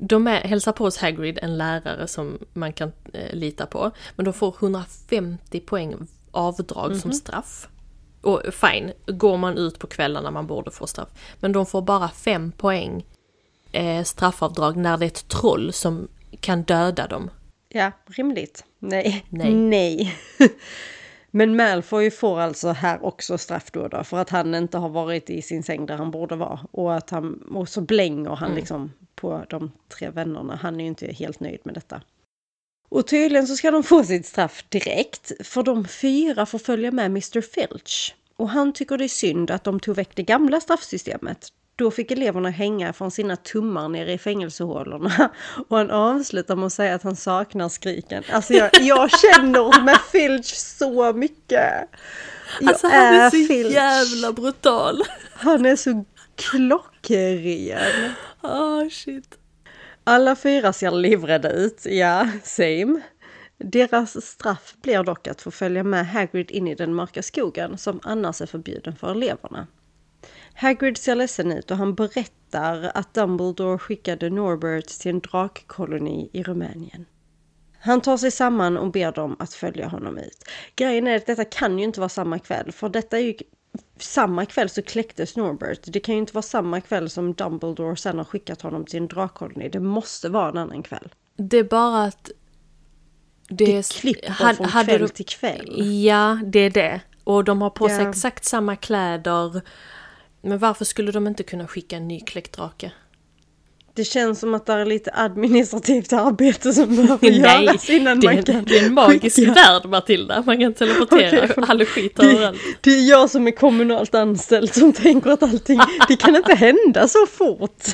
[0.01, 4.25] de är, hälsar på hos Hagrid, en lärare som man kan eh, lita på, men
[4.25, 5.97] de får 150 poäng
[6.31, 7.69] avdrag som straff.
[8.21, 11.09] Och fine, går man ut på kvällarna man borde få straff.
[11.41, 13.05] Men de får bara 5 poäng
[13.73, 16.09] eh, straffavdrag när det är ett troll som
[16.41, 17.31] kan döda dem.
[17.69, 18.65] Ja, rimligt.
[18.79, 19.27] Nej.
[19.29, 19.55] Nej.
[19.55, 20.17] Nej.
[21.31, 25.31] Men Malfoy får alltså här också straff då, då för att han inte har varit
[25.31, 26.61] i sin säng där han borde vara.
[26.71, 30.59] Och, att han, och så blänger han liksom på de tre vännerna.
[30.63, 32.03] Han är ju inte helt nöjd med detta.
[32.89, 37.07] Och tydligen så ska de få sitt straff direkt, för de fyra får följa med
[37.07, 38.15] Mr Filch.
[38.41, 41.49] Och han tycker det är synd att de tog väck det gamla straffsystemet.
[41.77, 45.31] Då fick eleverna hänga från sina tummar nere i fängelsehålorna.
[45.69, 48.23] Och han avslutar med att säga att han saknar skriken.
[48.33, 51.89] Alltså jag, jag känner med Filch så mycket.
[52.61, 53.73] Jag Alltså han är så Filch.
[53.73, 55.03] jävla brutal.
[55.33, 58.13] Han är så klockren.
[58.41, 59.39] Ah shit.
[60.05, 63.01] Alla fyra ser livrädda ut, ja, same.
[63.65, 68.01] Deras straff blir dock att få följa med Hagrid in i den mörka skogen som
[68.03, 69.67] annars är förbjuden för eleverna.
[70.55, 76.43] Hagrid ser ledsen ut och han berättar att Dumbledore skickade Norbert till en drakkoloni i
[76.43, 77.07] Rumänien.
[77.79, 80.45] Han tar sig samman och ber dem att följa honom ut.
[80.77, 83.35] Grejen är att detta kan ju inte vara samma kväll, för detta är ju
[83.99, 85.81] samma kväll så kläcktes Norbert.
[85.83, 89.09] Det kan ju inte vara samma kväll som Dumbledore sen har skickat honom till en
[89.09, 89.69] drakkoloni.
[89.69, 91.09] Det måste vara en annan kväll.
[91.37, 92.31] Det är bara att...
[93.51, 95.75] Det, Det klipper från hade kväll de- till kväll.
[96.05, 97.01] Ja, det är det.
[97.25, 98.11] Och de har på sig Ja.
[98.11, 99.61] exakt samma kläder.
[100.43, 102.93] Men varför skulle de inte kunna skicka en nykläckt drake?
[103.95, 108.27] Det känns som att det är lite administrativt arbete som behöver Nej, göras innan det
[108.35, 109.53] man kan det är en magisk skicka.
[109.53, 110.43] värld Matilda.
[110.47, 112.59] Man kan teleportera Okej, all skit Det, överallt.
[112.81, 117.09] det är jag som är kommunalt anställd som tänker att allting, det kan inte hända
[117.09, 117.85] så fort.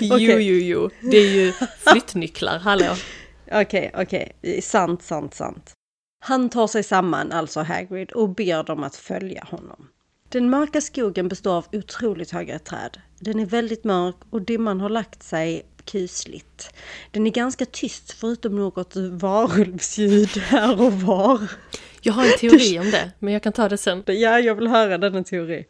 [0.00, 0.42] Jo, Okej.
[0.42, 0.90] jo, jo.
[1.10, 1.52] Det är ju
[1.86, 2.86] flyttnycklar, hallå.
[3.54, 5.72] Okej, okej, sant, sant, sant.
[6.24, 9.88] Han tar sig samman, alltså Hagrid, och ber dem att följa honom.
[10.28, 13.00] Den mörka skogen består av otroligt höga träd.
[13.18, 16.74] Den är väldigt mörk och dimman har lagt sig kusligt.
[17.10, 21.50] Den är ganska tyst förutom något varulvsljud här och var.
[22.02, 24.02] Jag har en teori om det, men jag kan ta det sen.
[24.06, 25.66] Ja, jag vill höra denna teori.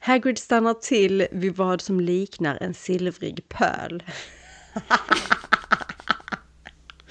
[0.00, 4.02] Hagrid stannar till vid vad som liknar en silvrig pöl.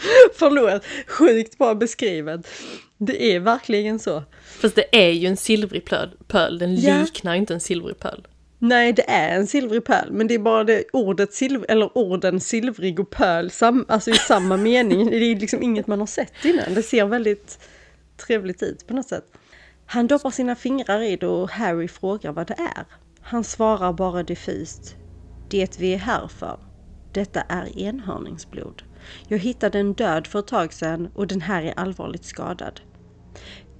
[0.36, 2.48] Förlåt, sjukt bra beskrivet.
[2.98, 4.24] Det är verkligen så.
[4.62, 5.86] Fast det är ju en silvrig
[6.28, 7.02] pöl, den Ja.
[7.02, 8.28] liknar inte en silvrig pöl.
[8.60, 12.40] Nej, det är en silvrig pöl, men det är bara det ordet silver, eller orden
[12.40, 15.10] silvrig och pöl, sam, alltså i samma mening.
[15.10, 16.74] Det är liksom inget man har sett innan.
[16.74, 17.60] Det ser väldigt
[18.18, 19.26] trevligt ut på något sätt.
[19.86, 22.86] Han doppar sina fingrar i det och Harry frågar vad det är.
[23.22, 24.96] Han svarar bara diffust.
[25.50, 26.60] Det vi är här för.
[27.14, 28.84] Detta är enhörningsblod.
[29.28, 32.82] Jag hittade en död för ett tag sedan och den här är allvarligt skadad.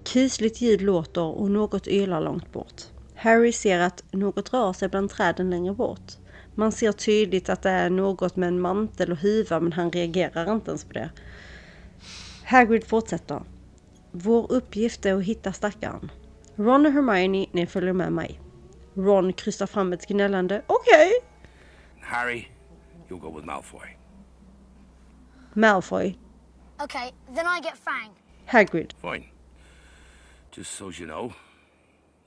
[0.06, 2.82] Kusligt ljud låter och något ylar långt bort.
[3.16, 6.12] Harry ser att något rör sig bland träden längre bort.
[6.56, 10.54] Man ser tydligt att det är något med en mantel och huva men han reagerar
[10.54, 11.10] inte ens på det.
[12.46, 13.44] Hagrid fortsätter.
[14.12, 16.12] Vår uppgift är att hitta stackaren.
[16.56, 18.40] Ron och Hermione, ni följer med mig.
[18.96, 21.12] Ron kryssar fram ett gnällande okej.
[22.02, 22.48] Harry,
[23.10, 24.03] you'll go with Malfoy.
[25.56, 26.16] Malfoy,
[26.84, 28.12] Okay, then I get Fang.
[28.46, 28.94] Hagrid.
[29.02, 29.26] Fine.
[30.52, 31.34] Just so you know,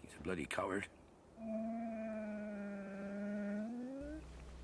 [0.02, 0.86] he's a bloody coward.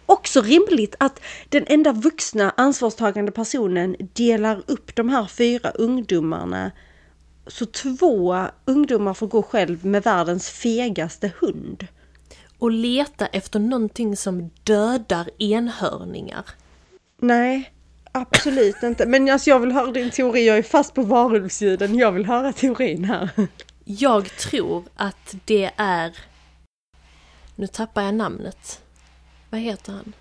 [0.07, 6.72] Också rimligt att den enda vuxna ansvarstagande personen delar upp de här fyra ungdomarna.
[7.46, 11.87] Så två ungdomar får gå själv med världens fegaste hund.
[12.59, 16.44] Och leta efter någonting som dödar enhörningar.
[17.18, 17.72] Nej,
[18.12, 19.07] absolut inte.
[19.07, 20.46] Men alltså jag vill höra din teori.
[20.46, 21.94] Jag är fast på varulvsljuden.
[21.94, 23.31] Jag vill höra teorin här.
[23.85, 26.16] Jag tror att det är...
[27.57, 28.83] Nu tappar jag namnet.
[29.51, 30.12] Vad heter han?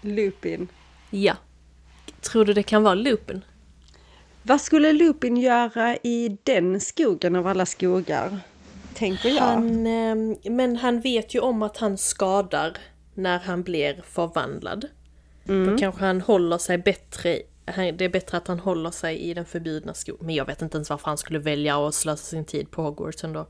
[0.00, 0.68] Lupin.
[1.10, 1.36] Ja.
[2.20, 3.44] Tror du det kan vara Lupin?
[4.42, 8.40] Vad skulle Lupin göra i den skogen av alla skogar?
[8.94, 9.42] Tänker jag.
[9.42, 12.76] Han, ehm, men han vet ju om att han skadar
[13.14, 14.88] när han blir förvandlad.
[15.48, 19.44] Då kanske han håller sig bättre, det är bättre att han håller sig i den
[19.44, 20.26] förbjudna skogen.
[20.26, 23.24] Men jag vet inte ens varför han skulle välja att slösa sin tid på Hogwarts
[23.24, 23.48] ändå.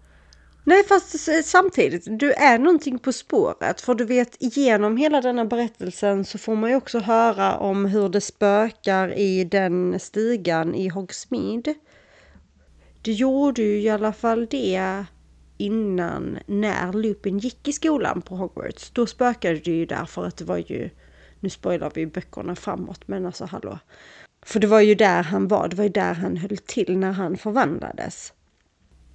[0.65, 3.81] Nej fast samtidigt, du är någonting på spåret.
[3.81, 8.09] För du vet, genom hela denna berättelsen så får man ju också höra om hur
[8.09, 11.75] det spökar i den stigan i Hogsmeade.
[13.03, 15.05] Det gjorde ju i alla fall det
[15.59, 18.91] innan när Lupin gick i skolan på Hogwarts.
[18.91, 20.91] Då spökade det ju där för att det var ju,
[21.41, 23.79] nu spoilar vi böckerna framåt men alltså hallå.
[24.43, 27.13] För det var ju där han var, det var ju där han höll till när
[27.13, 28.33] han förvandlades.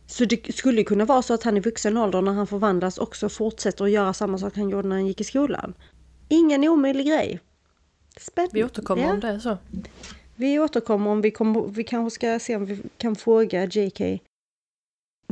[0.07, 3.29] Så det skulle kunna vara så att han i vuxen ålder när han förvandlas också
[3.29, 5.73] fortsätter att göra samma sak han gjorde när han gick i skolan.
[6.29, 7.39] Ingen omöjlig grej.
[8.19, 8.53] Spännande.
[8.53, 9.13] Vi återkommer Ja.
[9.13, 9.57] om det så.
[10.35, 14.01] Vi återkommer om vi kommer, vi kanske ska se om vi kan fråga JK.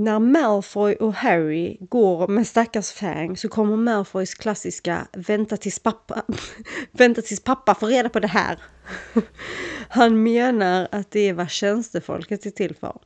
[0.01, 6.23] När Malfoy och Harry går med stackars Fang så kommer Malfoys klassiska vänta tills pappa,
[6.91, 8.59] vänta tills pappa får reda på det här.
[9.89, 12.97] Han menar att det är vad tjänstefolket är till för.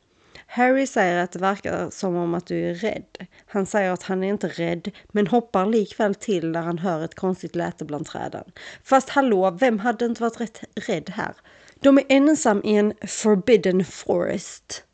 [0.48, 3.28] Harry säger att det verkar som om att du är rädd.
[3.46, 7.16] Han säger att han är inte rädd, men hoppar likväl till när han hör ett
[7.16, 8.52] konstigt läte bland träden.
[8.84, 11.34] Fast hallå, vem hade inte varit rätt rädd här?
[11.80, 14.86] De är ensam i en forbidden forest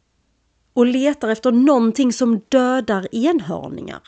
[0.74, 4.02] och letar efter någonting som dödar enhörningar.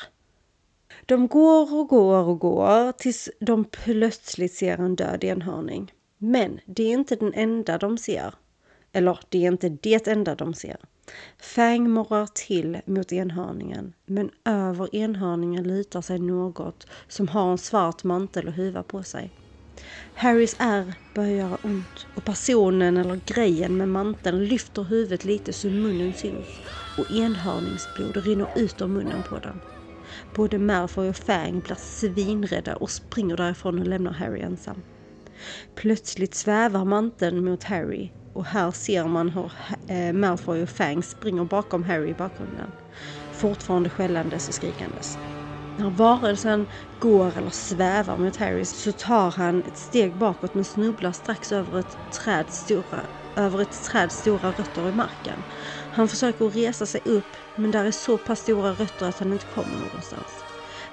[1.06, 5.91] De går och går och går tills de plötsligt ser en död enhörning.
[6.17, 8.34] Men det är inte den enda de ser.
[8.91, 10.78] Eller det är inte det enda de ser.
[11.38, 18.04] Fang morrar till mot enhörningen, men över enhörningen lutar sig något som har en svart
[18.04, 19.32] mantel och huva på sig.
[20.13, 25.69] Harrys ärr börjar göra ont och personen eller grejen med manteln lyfter huvudet lite så
[25.69, 26.62] munnen syns
[26.95, 29.62] och enhörningsblod rinner ut ur munnen på den.
[30.33, 34.83] Både Malfoy och Fang blir svinrädda och springer därifrån och lämnar Harry ensam.
[35.75, 39.51] Plötsligt svävar manteln mot Harry och här ser man hur
[39.88, 42.73] eh, Malfoy och Fang springer bakom Harry i bakgrunden.
[43.31, 45.19] Fortfarande skällandes och skrikandes.
[45.75, 46.67] När varelsen
[46.99, 51.79] går eller svävar mot Harry så tar han ett steg bakåt men snubblar strax över
[51.79, 55.43] ett träds stora, över ett träds stora rötter i marken.
[55.91, 59.45] Han försöker resa sig upp men där är så pass stora rötter att han inte
[59.45, 60.45] kommer någonstans.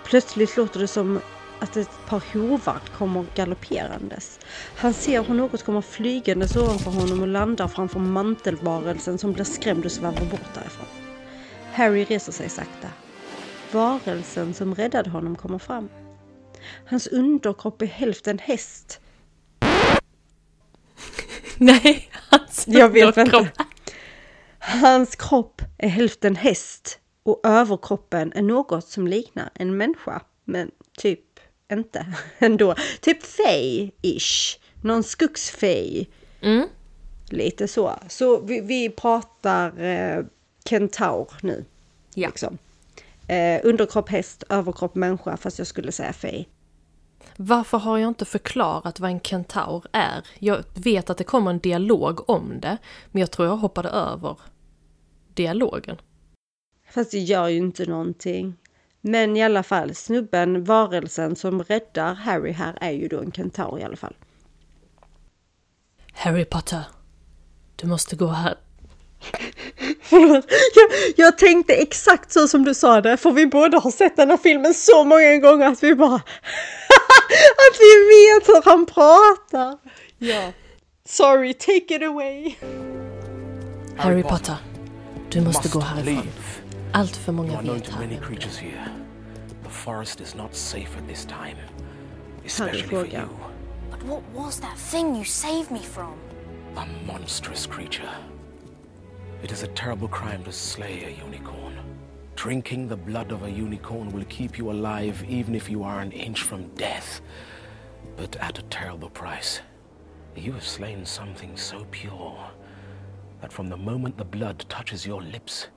[0.03, 1.21] Plötsligt låter det som
[1.59, 4.39] att ett par hovar kommer galopperandes.
[4.75, 9.85] Han ser hur något kommer flygandes ovanför honom och landar framför mantelvarelsen som blir skrämd
[9.85, 10.87] och svävar bort därifrån.
[11.73, 12.89] Harry reser sig sakta.
[13.73, 15.89] Varelsen som räddade honom kommer fram.
[16.87, 19.01] Hans underkropp är hälften häst.
[21.57, 23.43] Nej, hans Jag vet underkropp.
[23.43, 23.65] inte.
[24.59, 30.23] Hans kropp är hälften häst och överkroppen är något som liknar en människa.
[30.45, 31.21] Men typ
[31.73, 32.07] inte
[32.39, 32.75] ändå.
[33.01, 34.59] Typ fej-ish.
[34.83, 36.11] Någon skogsfej.
[36.41, 36.69] Mm.
[37.29, 37.95] Lite så.
[38.09, 40.25] Så vi, vi pratar eh,
[40.65, 41.65] kentaur nu.
[42.15, 42.29] Ja.
[42.29, 42.59] Liksom.
[43.31, 46.49] Eh, underkropp häst, överkropp människa fast jag skulle säga fej.
[47.37, 50.27] Varför har jag inte förklarat vad en kentaur är?
[50.39, 52.79] Jag vet att det kommer en dialog om det,
[53.11, 54.37] men jag tror jag hoppade över
[55.35, 55.97] dialogen.
[56.91, 58.57] Fast det gör ju inte någonting.
[59.01, 63.79] Men i alla fall, snubben, varelsen som räddar Harry här är ju då en kentaur
[63.79, 64.15] i alla fall.
[66.13, 66.83] Harry Potter,
[67.77, 68.59] du måste gå här.
[70.11, 70.45] Förlåt,
[70.75, 70.91] jag,
[71.27, 74.37] jag tänkte exakt så som du sa det, för vi båda har sett den här
[74.37, 76.15] filmen så många gånger att vi bara...
[77.69, 79.79] att vi vet hur han pratar!
[80.19, 80.53] Ja.
[81.09, 82.55] Sorry, take it away!
[83.97, 84.57] Harry Potter,
[85.31, 86.29] du måste gå härifrån.
[86.93, 88.21] Allt för många vet här.
[89.65, 91.57] The forest is not safe at this time,
[92.47, 93.29] especially for you,
[93.91, 96.15] But what was that thing you saved me from?
[96.77, 98.09] a monstrous creature.
[99.43, 101.79] It is a terrible crime to slay a unicorn.
[102.37, 106.13] Drinking the blood of a unicorn will keep you alive even if you are an
[106.13, 107.23] inch from death,
[108.17, 109.61] but at a terrible price.
[110.37, 112.51] You have slain something so pure
[113.41, 115.69] that from the moment the blood touches your lips,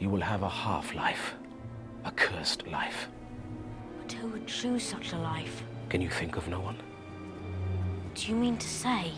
[0.00, 1.34] you will have a half life,
[2.04, 3.08] a cursed life.
[4.02, 5.62] But who would choose such a life?
[5.88, 6.76] Can you think of no one?
[8.14, 9.12] Do you mean to say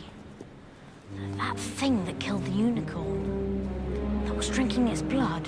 [1.17, 3.42] that that thing that killed the unicorn,
[4.33, 5.47] that was drinking its blood,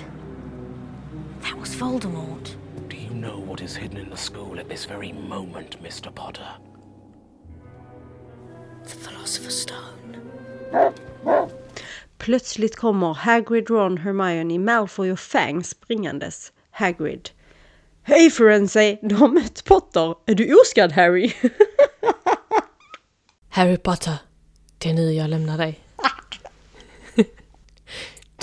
[1.41, 2.55] that was Voldemort?
[2.87, 6.13] Do you know what is hidden in the school at this very moment, Mr.
[6.13, 6.47] Potter?
[8.83, 10.17] The Philosopher's Stone.
[12.19, 16.51] Plötsligt kommer Hagrid, Ron, Hermione, Malfoy och Fang springandes.
[16.71, 17.29] Hagrid.
[18.03, 18.97] Hej Firenze!
[19.01, 20.15] Du har mött Potter!
[20.25, 21.33] Är du oskadd Harry?
[23.49, 24.17] Harry Potter,
[24.77, 25.84] det är nu jag lämnar dig.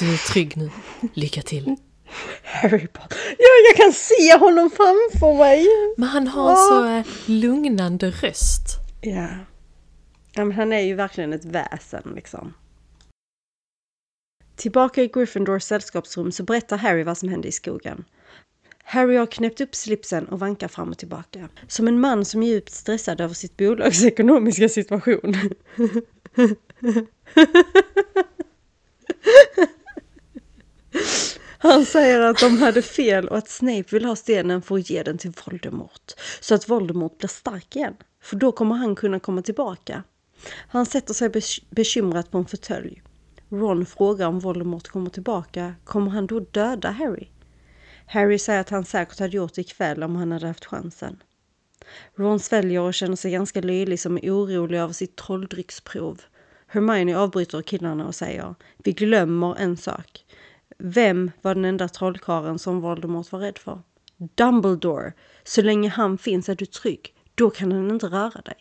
[0.03, 0.71] Du är trygg nu.
[1.15, 1.77] Lycka till.
[2.43, 3.19] Harry Potter.
[3.39, 5.67] Ja, jag kan se honom framför mig!
[5.97, 8.79] Men han har en så eh, lugnande röst.
[9.01, 9.29] Ja.
[10.35, 12.55] ja men han är ju verkligen ett väsen liksom.
[14.57, 18.05] Tillbaka i Gryffindors sällskapsrum så berättar Harry vad som hände i skogen.
[18.85, 21.49] Harry har knäppt upp slipsen och vankar fram och tillbaka.
[21.69, 25.37] Som en man som är djupt stressad över sitt bolags ekonomiska situation.
[31.63, 35.03] Han säger att de hade fel och att Snape vill ha stenen för att ge
[35.03, 36.13] den till Voldemort.
[36.41, 37.95] Så att Voldemort blir stark igen.
[38.23, 40.03] För då kommer han kunna komma tillbaka.
[40.69, 41.31] Han sätter sig
[41.71, 43.03] bekymrat på en fåtölj.
[43.51, 45.75] Ron frågar om Voldemort kommer tillbaka.
[45.85, 47.29] Kommer han då döda Harry?
[48.07, 51.23] Harry säger att han säkert hade gjort det ikväll om han hade haft chansen.
[52.17, 56.21] Ron sväljer och känner sig ganska löjlig som är orolig över sitt trolldrycksprov.
[56.67, 60.25] Hermione avbryter killarna och säger Vi glömmer en sak.
[60.85, 63.83] Vem var den enda trollkaren som Voldemort var rädd för?
[64.17, 65.13] Dumbledore!
[65.45, 67.15] Så länge han finns är du trygg.
[67.35, 68.55] Då kan han inte röra dig.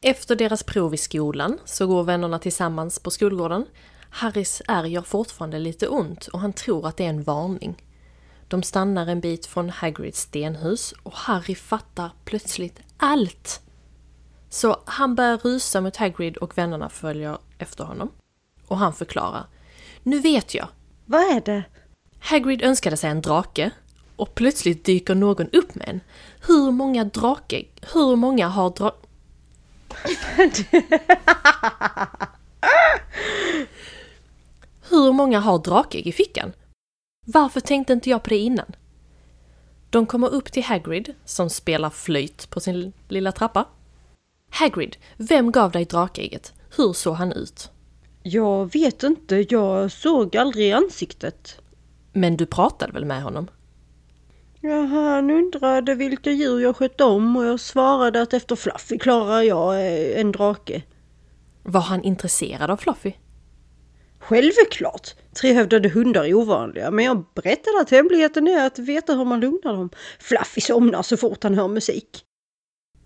[0.00, 3.66] Efter deras prov i skolan så går vännerna tillsammans på skolgården.
[4.10, 7.82] Harrys ärr gör fortfarande lite ont och han tror att det är en varning.
[8.48, 13.60] De stannar en bit från Hagrids stenhus och Harry fattar plötsligt allt.
[14.48, 18.10] Så han börjar rusa mot Hagrid och vännerna följer efter honom.
[18.66, 19.46] Och han förklarar.
[20.02, 20.68] Nu vet jag.
[21.06, 21.64] Vad är det?
[22.18, 23.70] Hagrid önskade sig en drake
[24.16, 26.00] och plötsligt dyker någon upp med en.
[26.46, 27.64] Hur många drake...
[27.92, 28.96] Hur många har dra...
[34.88, 36.52] Hur många har drakägg i fickan?
[37.26, 38.76] Varför tänkte inte jag på det innan?
[39.90, 43.68] De kommer upp till Hagrid, som spelar flöjt på sin lilla trappa.
[44.50, 46.52] Hagrid, vem gav dig drakägget?
[46.76, 47.70] Hur såg han ut?
[48.26, 51.60] Jag vet inte, jag såg aldrig ansiktet.
[52.12, 53.50] Men du pratade väl med honom?
[54.60, 59.42] Ja, han undrade vilka djur jag skötte om och jag svarade att efter Fluffy klarar
[59.42, 60.82] jag eh, en drake.
[61.62, 63.12] Var han intresserad av Fluffy?
[64.18, 65.14] Självklart!
[65.40, 69.72] Trehövdade hundar är ovanliga, men jag berättade att hemligheten är att veta hur man lugnar
[69.72, 69.90] dem.
[70.18, 72.24] Fluffy somnar så fort han hör musik.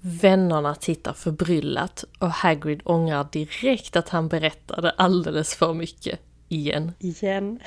[0.01, 6.21] Vännerna tittar förbryllat och Hagrid ångrar direkt att han berättade alldeles för mycket.
[6.49, 6.93] Igen.
[6.99, 7.61] Igen.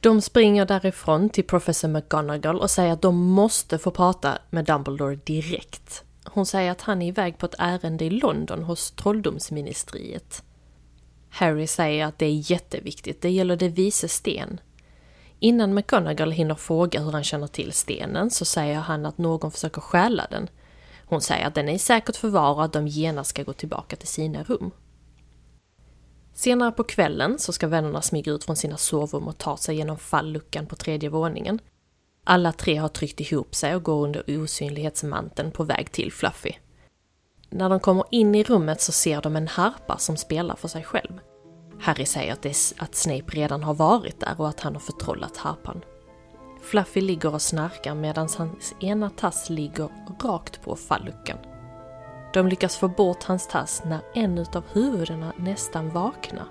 [0.00, 5.18] De springer därifrån till professor McGonagall och säger att de måste få prata med Dumbledore
[5.24, 6.04] direkt.
[6.24, 10.42] Hon säger att han är iväg på ett ärende i London hos trolldomsministeriet.
[11.30, 14.60] Harry säger att det är jätteviktigt, det gäller det vise sten.
[15.38, 19.80] Innan McGonagall hinner fråga hur han känner till stenen så säger han att någon försöker
[19.80, 20.48] stjäla den.
[21.06, 24.08] Hon säger att den är säkert förvarad och att de genast ska gå tillbaka till
[24.08, 24.70] sina rum.
[26.34, 29.98] Senare på kvällen så ska vännerna smyga ut från sina sovrum och ta sig genom
[29.98, 31.58] falluckan på tredje våningen.
[32.24, 36.52] Alla tre har tryckt ihop sig och går under osynlighetsmanteln på väg till Fluffy.
[37.50, 40.84] När de kommer in i rummet så ser de en harpa som spelar för sig
[40.84, 41.18] själv.
[41.80, 45.36] Harry säger att, det att Snape redan har varit där och att han har förtrollat
[45.36, 45.84] harpan.
[46.62, 49.88] Fluffy ligger och snarkar medan hans ena tass ligger
[50.22, 51.38] rakt på falluckan.
[52.32, 56.46] De lyckas få bort hans tass när en utav huvudena nästan vaknar.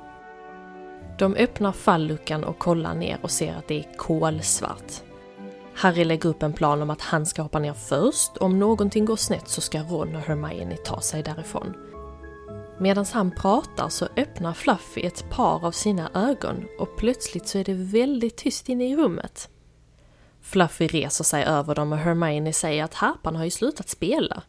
[1.18, 4.92] De öppnar falluckan och kollar ner och ser att det är kolsvart.
[5.76, 8.38] Harry lägger upp en plan om att han ska hoppa ner först.
[8.38, 11.74] Om någonting går snett så ska Ron och Hermione ta sig därifrån.
[12.80, 17.64] Medan han pratar så öppnar Fluffy ett par av sina ögon och plötsligt så är
[17.64, 19.50] det väldigt tyst inne i rummet.
[20.42, 24.44] Fluffy reser sig över dem och Hermione säger att harpan har ju slutat spela.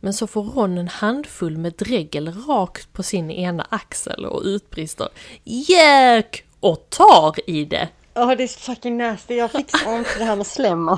[0.00, 5.08] Men så får Ron en handfull med dregel rakt på sin ena axel och utbrister
[5.44, 6.44] Jök!
[6.60, 7.88] och tar i det.
[8.14, 9.34] Ja, oh, det är fucking nasty.
[9.34, 10.88] Jag fixar inte det här med slem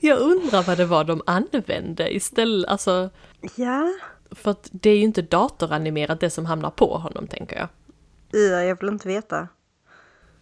[0.00, 3.10] Jag undrar vad det var de använde istället, alltså.
[3.54, 3.92] Ja.
[4.30, 7.68] För att det är ju inte datoranimerat det som hamnar på honom, tänker jag.
[8.30, 9.48] Ja, jag vill inte veta.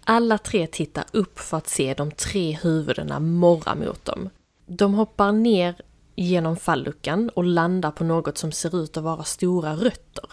[0.07, 4.31] Alla tre tittar upp för att se de tre huvudena morra mot dem.
[4.67, 5.75] De hoppar ner
[6.17, 10.25] genom falluckan och landar på något som ser ut att vara stora rötter.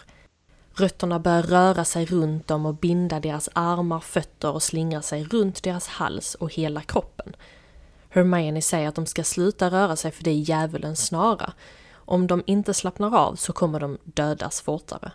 [0.74, 5.62] Rötterna börjar röra sig runt dem och binda deras armar, fötter och slingra sig runt
[5.62, 7.36] deras hals och hela kroppen.
[8.08, 11.52] Hermione säger att de ska sluta röra sig för det är djävulens snara.
[11.92, 15.12] Om de inte slappnar av så kommer de dödas fortare.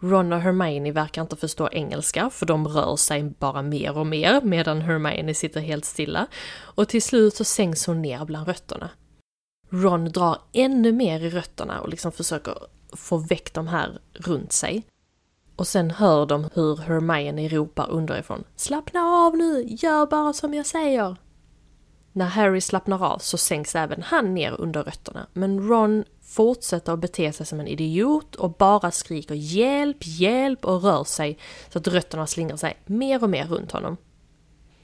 [0.00, 4.40] Ron och Hermione verkar inte förstå engelska för de rör sig bara mer och mer
[4.40, 6.26] medan Hermione sitter helt stilla
[6.60, 8.90] och till slut så sänks hon ner bland rötterna.
[9.70, 12.54] Ron drar ännu mer i rötterna och liksom försöker
[12.92, 14.86] få väck de här runt sig.
[15.56, 18.44] Och sen hör de hur Hermione ropar underifrån.
[18.56, 21.16] Slappna av nu, gör bara som jag säger.
[22.12, 26.98] När Harry slappnar av så sänks även han ner under rötterna, men Ron fortsätter att
[26.98, 31.88] bete sig som en idiot och bara skriker hjälp, hjälp och rör sig så att
[31.88, 33.96] rötterna slingrar sig mer och mer runt honom.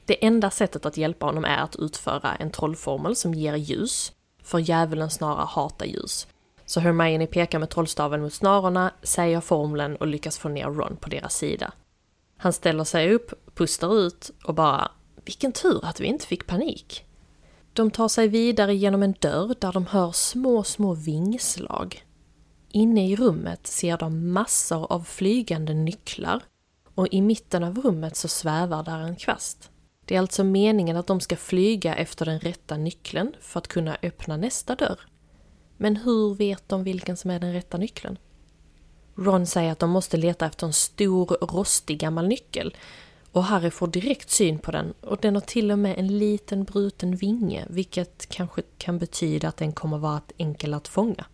[0.05, 4.59] Det enda sättet att hjälpa honom är att utföra en trollformel som ger ljus, för
[4.59, 6.27] djävulen snarare hatar ljus.
[6.67, 11.09] Så Hermione pekar med trollstaven mot snarorna, säger formeln och lyckas få ner Ron på
[11.09, 11.73] deras sida.
[12.37, 14.91] Han ställer sig upp, pustar ut och bara
[15.25, 17.06] “Vilken tur att vi inte fick panik”.
[17.77, 22.05] De tar sig vidare genom en dörr där de hör små, små vingslag.
[22.73, 26.43] Inne i rummet ser de massor av flygande nycklar
[26.95, 29.71] och i mitten av rummet så svävar där en kvast.
[30.05, 33.97] Det är alltså meningen att de ska flyga efter den rätta nyckeln för att kunna
[34.03, 35.01] öppna nästa dörr.
[35.77, 38.19] Men hur vet de vilken som är den rätta nyckeln?
[39.17, 42.75] Ron säger att de måste leta efter en stor rostig gammal nyckel
[43.37, 46.65] och Harry får direkt syn på den och den har till och med en liten
[46.65, 51.25] bruten vinge vilket kanske kan betyda att den kommer vara enkel att fånga.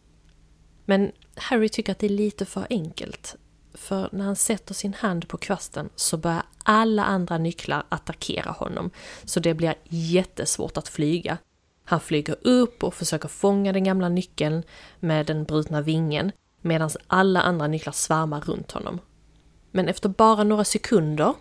[0.85, 3.37] Men Harry tycker att det är lite för enkelt.
[3.75, 8.91] För när han sätter sin hand på kvasten så börjar alla andra nycklar attackera honom.
[9.25, 11.39] Så det blir jättesvårt att flyga.
[11.85, 14.63] Han flyger upp och försöker fånga den gamla nyckeln
[15.01, 19.01] med den brutna vingen medan alla andra nycklar svärmar runt honom.
[19.71, 21.35] Men efter bara några sekunder,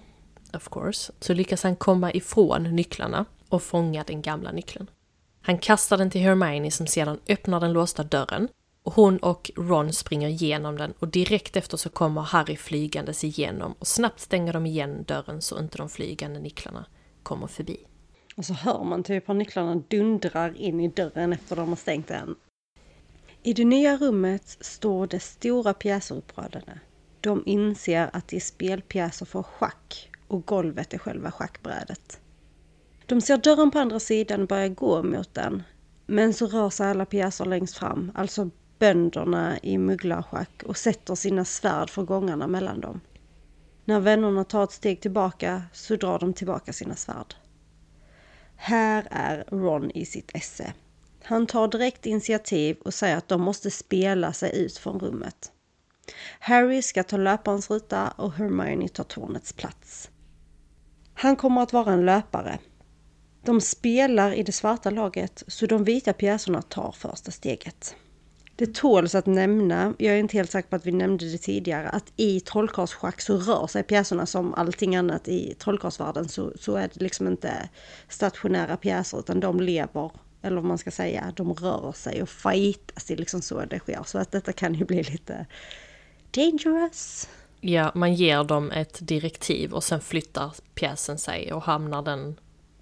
[0.56, 4.90] of course, så lyckas han komma ifrån nycklarna och fånga den gamla nyckeln.
[5.42, 8.48] Han kastar den till Hermione som sedan öppnar den låsta dörren
[8.84, 13.76] och hon och Ron springer igenom den och direkt efter så kommer Harry flygandes igenom
[13.80, 16.86] och snabbt stänger de igen dörren så inte de flygande nycklarna
[17.24, 17.78] kommer förbi.
[18.36, 22.08] Och så hör man typ hur nycklarna dundrar in i dörren efter de har stängt
[22.08, 22.36] den.
[23.44, 26.80] I det nya rummet står det stora pjäser uppradade.
[27.22, 32.20] De inser att det är spelpjäser för schack och golvet är själva schackbrädet.
[33.06, 35.64] De ser dörren på andra sidan börja gå mot den.
[36.06, 41.46] Men så rör sig alla pjäser längst fram, alltså bönderna i mugglarschack och sätter sina
[41.46, 43.02] svärd för gångarna mellan dem.
[43.86, 47.36] När vännerna tar ett steg tillbaka så drar de tillbaka sina svärd.
[48.56, 50.74] Här är Ron i sitt esse.
[51.24, 55.52] Han tar direkt initiativ och säger att de måste spela sig ut från rummet.
[56.40, 60.11] Harry ska ta löparens ruta och Hermione tar tornets plats.
[61.22, 62.60] Han kommer att vara en löpare.
[63.46, 67.96] De spelar i det svarta laget så de vita pjäserna tar första steget.
[68.56, 71.90] Det tåls att nämna, jag är inte helt säker på att vi nämnde det tidigare,
[71.90, 76.90] att i trollkarlsschack så rör sig pjäserna som allting annat i trollkarlsvärlden så, så är
[76.94, 77.70] det liksom inte
[78.10, 80.12] stationära pjäser utan de lever,
[80.42, 83.80] eller vad man ska säga, de rör sig och fightas, det är liksom så det
[83.80, 84.04] sker.
[84.06, 85.46] Så att detta kan ju bli lite
[86.32, 87.28] dangerous.
[87.62, 92.40] Ja, man ger dem ett direktiv och sen flyttar pjäsen sig och hamnar den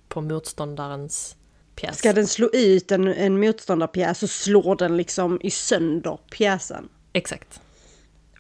[0.08, 1.36] på motståndarens
[1.76, 1.98] pjäs.
[1.98, 6.90] Ska den slå ut en, en motståndarpjäs så slår den liksom i sönder pjäsen.
[7.14, 7.62] Exakt.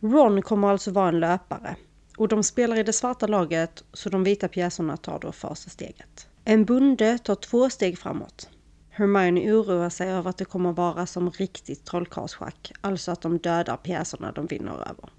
[0.01, 1.75] Ron kommer alltså vara en löpare.
[2.17, 6.27] Och de spelar i det svarta laget så de vita pjäserna tar då första steget.
[6.43, 8.49] En bonde tar två steg framåt.
[8.89, 13.77] Hermione oroar sig över att det kommer vara som riktigt trollkarlsschack, alltså att de dödar
[13.77, 15.09] pjäserna de vinner över.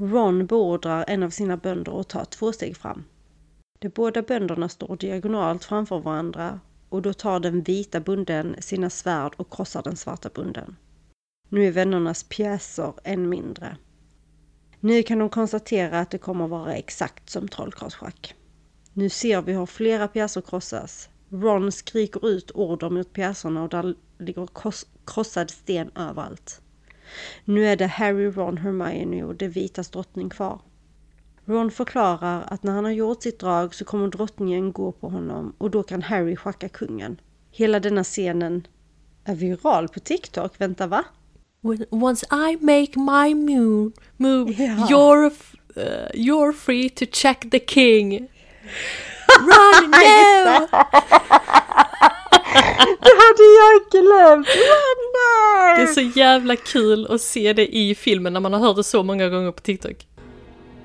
[0.00, 3.04] Ron beordrar en av sina bönder att ta två steg fram.
[3.78, 9.32] De båda bönderna står diagonalt framför varandra och då tar den vita bunden sina svärd
[9.36, 10.76] och krossar den svarta bunden.
[11.48, 13.76] Nu är vännernas pjäser än mindre.
[14.80, 18.34] Nu kan de konstatera att det kommer vara exakt som trollkarlsschack.
[18.92, 21.08] Nu ser vi hur flera pjäser krossas.
[21.30, 24.48] Ron skriker ut order mot pjäserna och där ligger
[25.06, 26.62] krossad sten överallt.
[27.44, 30.60] Nu är det Harry, Ron, Hermione och det vitas drottning kvar.
[31.44, 35.54] Ron förklarar att när han har gjort sitt drag så kommer drottningen gå på honom
[35.58, 37.20] och då kan Harry schacka kungen.
[37.50, 38.66] Hela denna scenen
[39.24, 41.04] är viral på TikTok, vänta va?
[41.62, 44.86] When, once I make my move, move ja.
[44.88, 45.32] you're,
[45.76, 48.28] uh, you're free to check the king.
[49.40, 50.68] Run now!
[53.00, 54.48] det hade jag glömt!
[54.48, 54.99] Run!
[55.80, 58.84] Det är så jävla kul att se det i filmen när man har hört det
[58.84, 60.06] så många gånger på TikTok.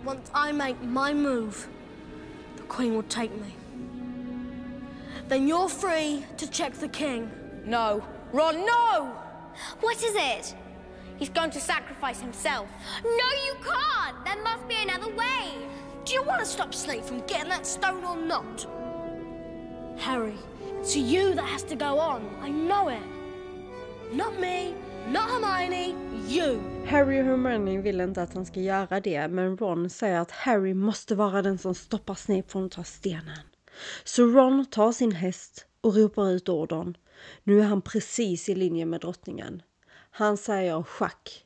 [0.06, 1.54] Once I make my move,
[2.58, 3.52] the Queen will take me.
[5.30, 7.30] Then you're free to check the King.
[7.66, 8.04] No.
[8.32, 9.12] Ron, no!
[9.82, 10.56] What is it?
[11.18, 12.68] He's going to sacrifice himself.
[13.04, 14.26] No, you can't!
[14.26, 15.68] There must be another way.
[16.06, 18.68] Do you want to stop Snape from getting that stone or not?
[19.98, 20.38] Harry,
[20.80, 22.22] it's you that has to go on.
[22.42, 23.02] I know it.
[24.14, 24.76] Not me,
[25.12, 25.36] not
[25.66, 25.96] Hermione,
[26.30, 26.60] you.
[26.86, 30.74] Harry och Hermione vill inte att han ska göra det, men Ron säger att Harry
[30.74, 33.40] måste vara den som stoppar Snape från att ta stenen.
[34.04, 36.98] Så Ron tar sin häst och ropar ut ordern.
[37.44, 39.62] Nu är han precis i linje med drottningen.
[40.12, 41.46] Han säger schack.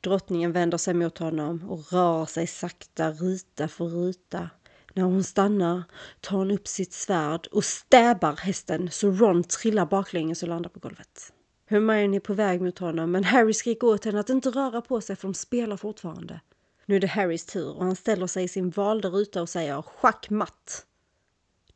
[0.00, 4.50] Drottningen vänder sig mot honom och rör sig sakta ruta för ruta.
[4.94, 5.82] När hon stannar
[6.20, 10.78] tar hon upp sitt svärd och stäbar hästen så Ron trillar baklänges och landar på
[10.78, 11.32] golvet.
[11.68, 15.00] Hermione är på väg mot honom men Harry skriker åt henne att inte röra på
[15.00, 16.40] sig för de spelar fortfarande.
[16.86, 19.82] Nu är det Harrys tur och han ställer sig i sin valda ruta och säger
[19.82, 20.86] schackmatt.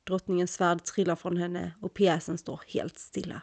[0.05, 3.43] Drottningens svärd trillar från henne och pjäsen står helt stilla.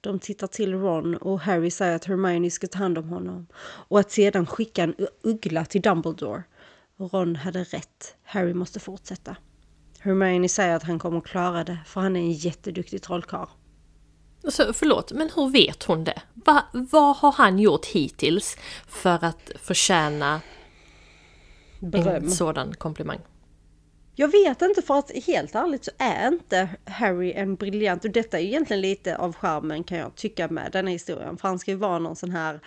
[0.00, 4.00] De tittar till Ron och Harry säger att Hermione ska ta hand om honom och
[4.00, 6.42] att sedan skicka en uggla till Dumbledore.
[6.96, 8.16] Ron hade rätt.
[8.22, 9.36] Harry måste fortsätta.
[9.98, 13.48] Hermione säger att han kommer klara det för han är en jätteduktig trollkarl.
[14.44, 16.22] Alltså, förlåt, men hur vet hon det?
[16.34, 18.56] Va, vad har han gjort hittills
[18.88, 20.40] för att förtjäna
[21.80, 22.24] Beröm.
[22.24, 23.18] en sådan komplimang?
[24.14, 28.40] Jag vet inte för att helt ärligt så är inte Harry en briljant och detta
[28.40, 31.36] är egentligen lite av charmen kan jag tycka med den här historien.
[31.36, 32.60] För han ska ju vara någon sån här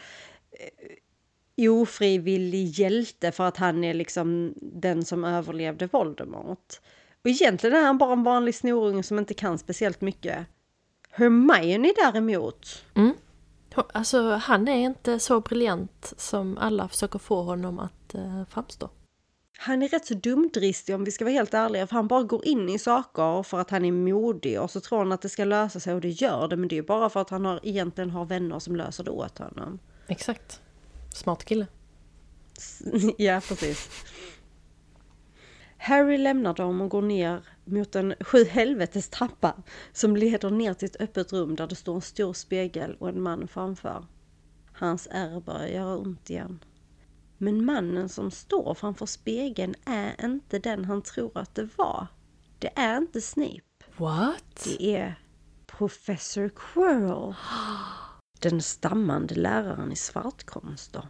[1.58, 6.82] eh, ofrivillig hjälte för att han är liksom den som överlevde Voldemort.
[7.24, 10.48] Och egentligen är han bara en vanlig snorunge som inte kan speciellt mycket.
[11.16, 12.84] Hermione däremot.
[12.94, 13.14] Mm.
[13.76, 18.90] Alltså han är inte så briljant som alla försöker få honom att uh, framstå.
[19.58, 22.46] Han är rätt så dumdristig om vi ska vara helt ärliga, för han bara går
[22.48, 25.46] in i saker för att han är modig och så tror han att det ska
[25.46, 28.10] lösa sig och det gör det, men det är bara för att han har, egentligen
[28.10, 29.80] har vänner som löser det åt honom.
[30.08, 30.62] Exakt.
[31.14, 31.68] Smart kille.
[33.18, 33.90] ja, precis.
[35.78, 39.56] Harry lämnar dem och går ner mot en sju helvetes trappa
[39.94, 43.22] som leder ner till ett öppet rum där det står en stor spegel och en
[43.22, 44.06] man framför.
[44.74, 46.60] Hans ärr börjar göra ont igen.
[47.38, 52.08] Men mannen som står framför spegeln är inte den han tror att det var.
[52.60, 53.62] Det är inte Snape.
[53.98, 54.64] What?
[54.64, 55.20] Det är
[55.66, 57.36] Professor Quirrell.
[58.40, 61.08] Den stammande läraren i svartkonster.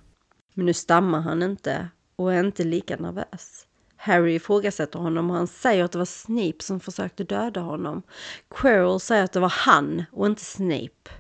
[0.53, 3.68] Men nu stammar han inte och är inte lika nervös.
[4.06, 8.01] Harry ifrågasätter honom och han säger att det var Snape som försökte döda honom.
[8.49, 11.12] Quirrell säger att det var han och inte Snape.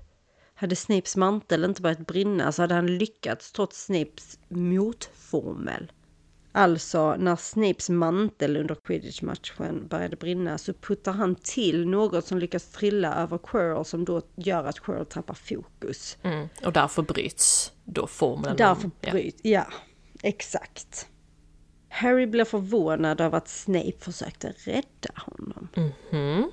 [0.55, 5.91] Hade Snapes mantel inte börjat brinna så hade han lyckats trots Snapes motformel.
[6.51, 12.71] Alltså, när Snapes mantel under quidditch-matchen började brinna så puttar han till något som lyckas
[12.71, 16.17] trilla över Quirrell som då gör att Quirrell tappar fokus.
[16.21, 18.55] Mm, och därför bryts då formeln.
[18.57, 19.51] Därför bryts, ja.
[19.51, 19.65] ja,
[20.21, 21.07] exakt.
[21.95, 25.67] Harry blir förvånad över att Snape försökte rädda honom.
[25.75, 26.43] Mm -hmm.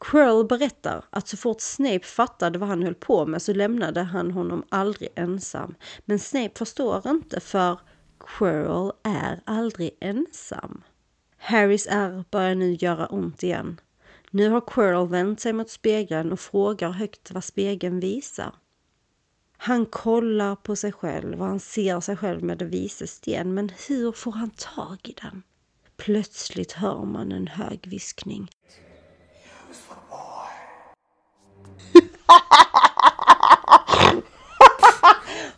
[0.00, 4.30] Quirrell berättar att så fort Snape fattade vad han höll på med så lämnade han
[4.30, 5.74] honom aldrig ensam.
[6.04, 7.80] Men Snape förstår inte för
[8.18, 10.82] Quirrell är aldrig ensam.
[11.38, 13.80] Harrys ärr börjar nu göra ont igen.
[14.30, 18.54] Nu har Quirrell vänt sig mot spegeln och frågar högt vad spegeln visar.
[19.64, 23.72] Han kollar på sig själv och han ser sig själv med det vises sten, men
[23.88, 25.42] hur får han tag i den?
[25.96, 28.50] Plötsligt hör man en hög viskning.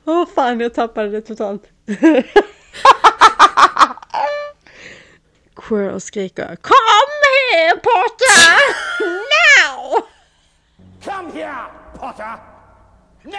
[0.05, 1.63] Åh oh, fan, jag tappade det totalt.
[5.57, 6.77] Quirrell skriker Kom
[7.53, 8.59] här Potter!
[9.33, 10.03] Now!
[11.05, 11.67] Come here,
[11.99, 12.56] Potter!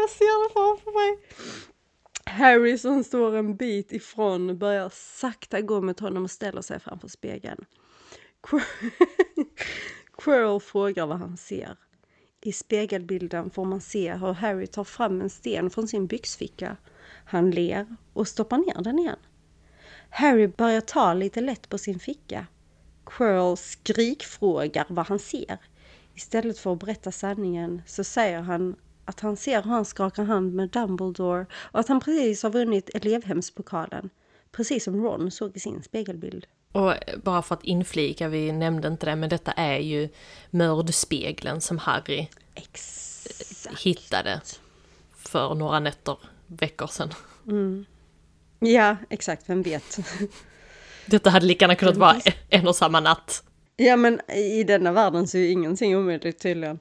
[0.00, 1.18] Jag ser det framför mig.
[2.24, 7.08] Harry som står en bit ifrån börjar sakta gå mot honom och ställer sig framför
[7.08, 7.64] spegeln.
[10.18, 11.76] Quirrell frågar vad han ser.
[12.40, 16.76] I spegelbilden får man se hur Harry tar fram en sten från sin byxficka.
[17.24, 19.18] Han ler och stoppar ner den igen.
[20.10, 22.46] Harry börjar ta lite lätt på sin ficka.
[23.10, 25.58] Quirrell skrikfrågar vad han ser.
[26.14, 30.54] Istället för att berätta sanningen så säger han att han ser hur han skakar hand
[30.54, 34.10] med Dumbledore och att han precis har vunnit elevhemspokalen.
[34.52, 36.46] Precis som Ron såg i sin spegelbild.
[36.72, 36.94] Och
[37.24, 40.08] bara för att inflika, vi nämnde inte det, men detta är ju
[40.50, 43.80] mördespegeln som Harry Exakt.
[43.80, 44.40] hittade
[45.16, 47.14] för några nätter, veckor sedan.
[47.46, 47.86] Mm.
[48.58, 49.98] Ja, exakt, vem vet.
[51.10, 53.44] Detta hade lika gärna kunnat vara en och samma natt.
[53.76, 56.78] Ja, men i denna världen så är ingenting omöjligt tydligen.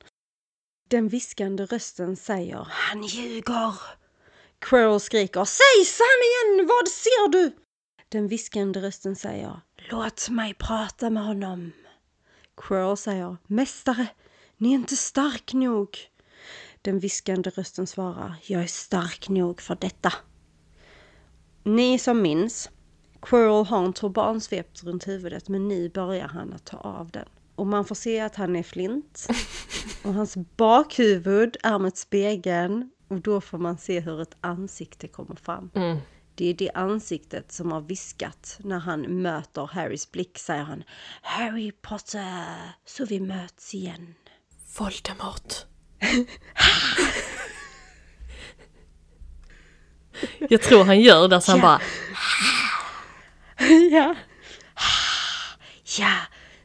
[0.89, 3.73] Den viskande rösten säger Han ljuger!
[4.59, 6.67] Quirrell skriker Säg sanningen!
[6.67, 7.55] Vad ser du?
[8.09, 11.71] Den viskande rösten säger Låt mig prata med honom.
[12.57, 14.07] Quirrell säger Mästare,
[14.57, 15.97] ni är inte stark nog.
[16.81, 20.13] Den viskande rösten svarar Jag är stark nog för detta.
[21.63, 22.69] Ni som minns,
[23.21, 27.25] Quirrell har en turban svept runt huvudet men nu börjar han att ta av den.
[27.55, 29.27] Och man får se att han är flint.
[30.03, 32.91] Och hans bakhuvud är mot spegeln.
[33.07, 35.69] Och då får man se hur ett ansikte kommer fram.
[35.75, 35.97] Mm.
[36.35, 38.57] Det är det ansiktet som har viskat.
[38.63, 40.83] När han möter Harrys blick säger han
[41.21, 42.45] Harry Potter,
[42.85, 44.13] så vi möts igen.
[44.79, 45.53] Voldemort.
[50.49, 51.65] Jag tror han gör det så han Ja.
[51.65, 51.81] bara
[53.91, 54.15] ja.
[55.99, 56.17] Ja,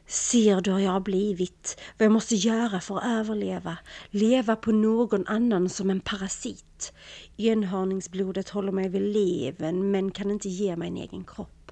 [0.07, 1.81] ser du hur jag har blivit?
[1.97, 3.77] Vad jag måste göra för att överleva?
[4.09, 6.93] Leva på någon annan som en parasit.
[7.37, 11.71] Enhörningsblodet håller mig vid leven men kan inte ge mig en egen kropp.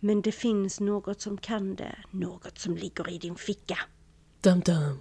[0.00, 3.78] Men det finns något som kan det, något som ligger i din ficka.
[4.40, 4.98] dum dum.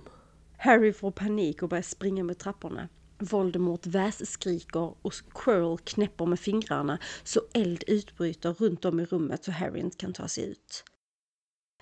[0.57, 2.89] Harry får panik och börjar springa med trapporna.
[3.21, 9.51] Voldemort vässkriker och Quirrell knäpper med fingrarna så eld utbryter runt om i rummet så
[9.51, 10.83] Harry inte kan ta sig ut.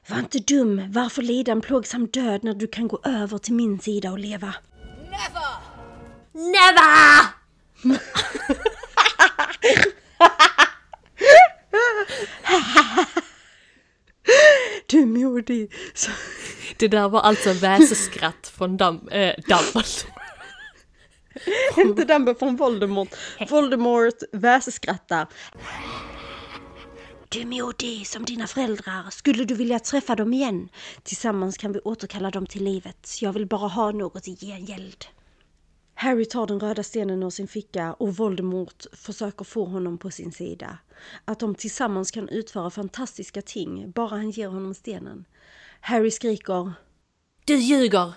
[0.07, 0.91] Var inte dum!
[0.91, 4.55] Varför lida en plågsam död när du kan gå över till min sida och leva?
[6.33, 7.23] Never!
[14.87, 15.73] Du är modig!
[15.93, 16.11] Så...
[16.77, 20.28] Det där var alltså väseskratt från Dum, äh, Dumbledore.
[21.77, 23.09] inte den från Voldemort.
[23.49, 25.27] Voldemort vässkrattar.
[27.29, 29.09] Du är modig som dina föräldrar.
[29.09, 30.69] Skulle du vilja träffa dem igen?
[31.03, 33.21] Tillsammans kan vi återkalla dem till livet.
[33.21, 35.05] Jag vill bara ha något i gengäld.
[35.93, 40.31] Harry tar den röda stenen ur sin ficka och Voldemort försöker få honom på sin
[40.31, 40.77] sida.
[41.25, 45.25] Att de tillsammans kan utföra fantastiska ting, bara han ger honom stenen.
[45.81, 46.73] Harry skriker
[47.45, 48.13] Du ljuger!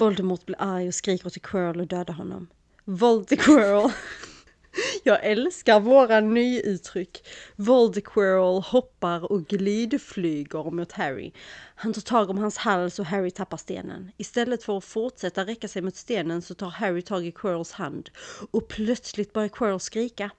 [0.00, 2.48] Voldemort blir arg och skriker till Quirrell och dödar honom.
[2.84, 3.90] Voldequirrell.
[5.04, 7.28] Jag älskar våra nyuttryck.
[7.56, 11.32] Voldequirrell hoppar och glidflyger mot Harry.
[11.74, 14.12] Han tar tag om hans hals och Harry tappar stenen.
[14.16, 18.10] Istället för att fortsätta räcka sig mot stenen så tar Harry tag i Quirrells hand.
[18.50, 20.30] Och plötsligt börjar Quirrell skrika.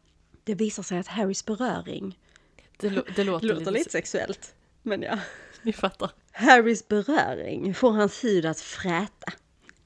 [0.44, 2.20] Det visar sig att Harrys beröring
[2.78, 3.72] Det, det låter, låter lite...
[3.72, 4.56] lite sexuellt.
[4.84, 5.20] Men ja.
[5.62, 6.12] Ni fattar.
[6.32, 9.34] Harrys beröring får hans hud att fräta.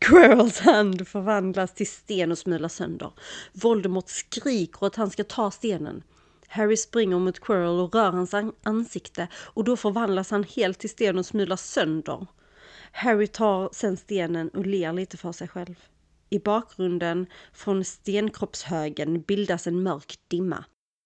[0.06, 3.12] Quirrells hand förvandlas till sten och smulas sönder.
[3.54, 6.04] Voldemort skriker att han ska ta stenen.
[6.48, 8.34] Harry springer mot Quirrell och rör hans
[8.64, 12.28] ansikte och då förvandlas han helt till sten och smulas sönder.
[12.92, 15.76] Harry tar sen stenen och ler lite för sig själv.
[16.30, 20.66] I bakgrunden från stenkroppshögen bildas en mörk dimma.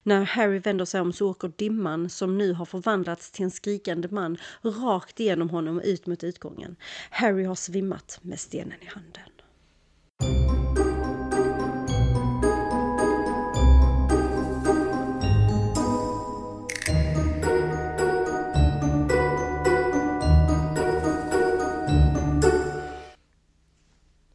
[0.10, 4.07] När Harry vänder sig om så åker dimman, som nu har förvandlats till en skrikande
[4.12, 6.76] man, rakt igenom honom ut mot utgången.
[7.10, 9.24] Harry har svimmat med stenen i handen.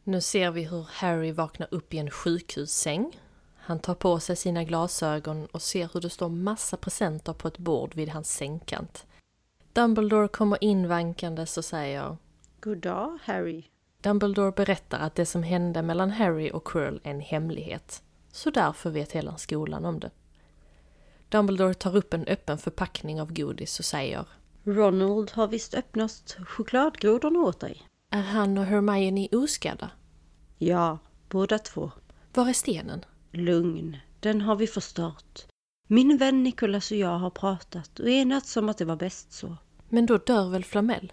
[0.04, 3.20] Nu ser vi hur Harry vaknar upp i en sjukhussäng.
[3.66, 7.58] Han tar på sig sina glasögon och ser hur det står massa presenter på ett
[7.58, 9.06] bord vid hans sängkant.
[9.72, 12.16] Dumbledore kommer in vankandes och säger
[12.60, 13.64] God dag, Harry.
[14.00, 18.02] Dumbledore berättar att det som hände mellan Harry och Quirrell är en hemlighet.
[18.32, 20.10] Så därför vet hela skolan om det.
[21.28, 24.26] Dumbledore tar upp en öppen förpackning av godis och säger
[24.64, 27.82] Ronald har visst öppnat chokladgrodorna åt dig.
[28.10, 29.90] Är han och Hermione oskadda?
[30.58, 30.98] Ja,
[31.28, 31.90] båda två.
[32.34, 33.04] Var är stenen?
[33.36, 35.46] Lugn, den har vi förstört.
[35.86, 39.56] Min vän Nicholas och jag har pratat och enats om att det var bäst så.
[39.88, 41.12] Men då dör väl Flamel?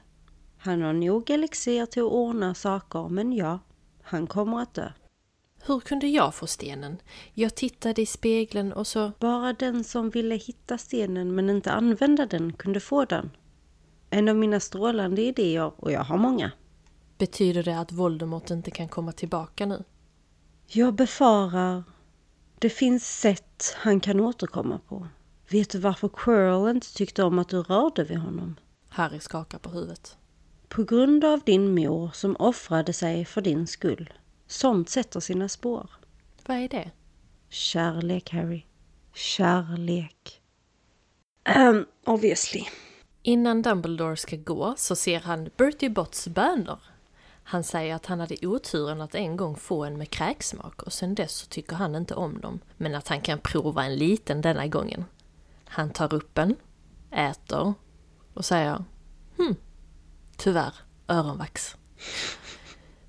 [0.57, 3.59] Han har nog elixir till att ordna saker, men ja,
[4.01, 4.91] han kommer att dö.
[5.65, 6.97] Hur kunde jag få stenen?
[7.33, 9.11] Jag tittade i spegeln och så...
[9.19, 13.31] Bara den som ville hitta stenen men inte använda den kunde få den.
[14.09, 16.51] En av mina strålande idéer, och jag har många.
[17.17, 19.83] Betyder det att Voldemort inte kan komma tillbaka nu?
[20.67, 21.83] Jag befarar
[22.61, 25.07] det finns sätt han kan återkomma på.
[25.49, 28.55] Vet du varför Quirrell inte tyckte om att du rörde vid honom?
[28.89, 30.17] Harry skakar på huvudet.
[30.67, 34.13] På grund av din mor som offrade sig för din skull.
[34.47, 35.89] Sånt sätter sina spår.
[36.45, 36.91] Vad är det?
[37.49, 38.65] Kärlek, Harry.
[39.13, 40.41] Kärlek.
[41.57, 42.63] Um, obviously.
[43.21, 46.79] Innan Dumbledore ska gå så ser han Bertie Botts bönor.
[47.51, 51.15] Han säger att han hade oturen att en gång få en med kräksmak och sen
[51.15, 52.59] dess så tycker han inte om dem.
[52.77, 55.05] Men att han kan prova en liten denna gången.
[55.65, 56.55] Han tar upp en,
[57.11, 57.73] äter
[58.33, 58.83] och säger
[59.37, 59.55] hm,
[60.37, 60.73] tyvärr
[61.07, 61.75] öronvax.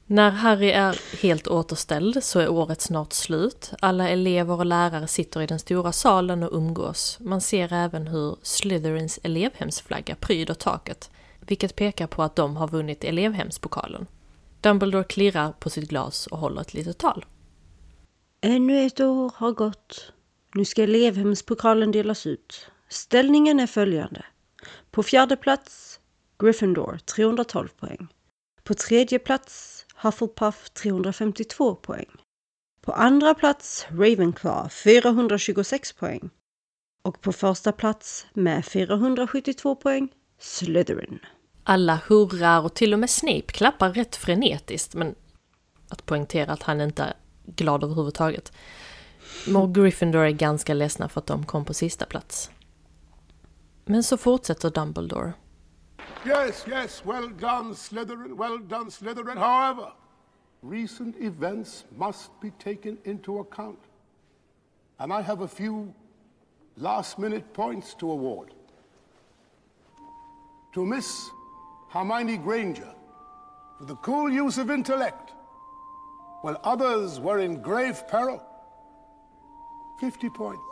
[0.06, 3.72] När Harry är helt återställd så är året snart slut.
[3.80, 7.18] Alla elever och lärare sitter i den stora salen och umgås.
[7.20, 13.04] Man ser även hur Slytherins elevhemsflagga pryder taket, vilket pekar på att de har vunnit
[13.04, 14.06] elevhemspokalen.
[14.62, 17.24] Dumbledore klirrar på sitt glas och håller ett litet tal.
[18.40, 20.12] Ännu ett år har gått.
[20.54, 22.66] Nu ska elevhemspokalen delas ut.
[22.88, 24.24] Ställningen är följande.
[24.90, 26.00] På fjärde plats
[26.38, 28.08] Gryffindor 312 poäng.
[28.62, 32.10] På tredje plats Hufflepuff 352 poäng.
[32.80, 36.30] På andra plats Ravenclaw 426 poäng.
[37.02, 40.08] Och på första plats med 472 poäng
[40.38, 41.18] Slytherin.
[41.64, 45.14] Alla hurrar och till och med Snape klappar rätt frenetiskt, men
[45.88, 47.14] att poängtera att han inte är
[47.46, 48.52] glad överhuvudtaget.
[49.56, 52.50] Och Gryffindor är ganska ledsna för att de kom på sista plats.
[53.84, 55.32] Men så fortsätter Dumbledore.
[56.26, 59.38] Yes, yes, well done, Slytherin, well done, Slytherin.
[59.38, 59.92] However,
[60.60, 63.78] recent events must be taken into account.
[64.96, 65.92] And I have a few
[66.74, 68.48] last minute points to award.
[70.74, 71.30] To Miss
[71.92, 72.88] Hermione Granger,
[73.78, 75.34] for the cool use of intellect,
[76.40, 78.42] while others were in grave peril.
[80.00, 80.62] 50 points.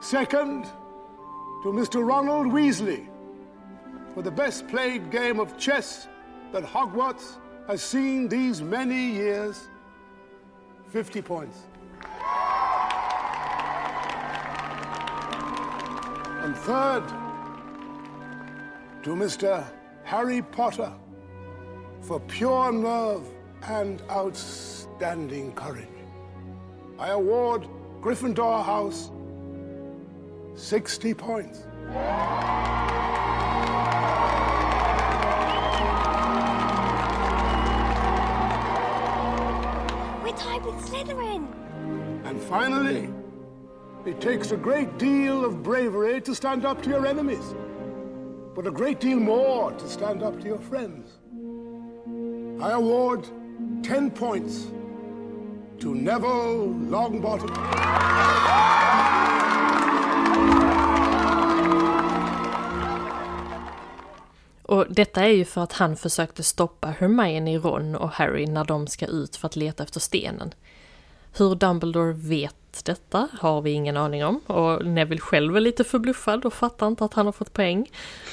[0.00, 0.66] Second,
[1.62, 2.06] to Mr.
[2.06, 3.08] Ronald Weasley
[4.14, 6.06] for the best played game of chess
[6.52, 9.68] that Hogwarts has seen these many years.
[10.92, 11.58] 50 points.
[16.42, 17.02] And third,
[19.02, 19.64] to Mr.
[20.04, 20.92] Harry Potter
[22.02, 23.26] for pure nerve
[23.62, 25.88] and outstanding courage.
[26.98, 27.66] I award
[28.02, 29.10] Gryffindor House
[30.56, 31.60] 60 points.
[40.72, 41.46] With Slytherin.
[42.24, 43.12] And finally,
[44.06, 47.54] it takes a great deal of bravery to stand up to your enemies,
[48.54, 51.18] but a great deal more to stand up to your friends.
[52.62, 53.28] I award
[53.82, 54.68] 10 points
[55.80, 59.01] to Neville Longbottom.
[64.72, 68.86] Och detta är ju för att han försökte stoppa Hermione, Ron och Harry när de
[68.86, 70.54] ska ut för att leta efter stenen.
[71.36, 76.44] Hur Dumbledore vet detta har vi ingen aning om och Neville själv är lite förbluffad
[76.44, 77.90] och fattar inte att han har fått poäng.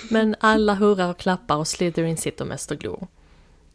[0.09, 3.07] Men alla hurrar och klappar och Slytherin sitter mest och glor.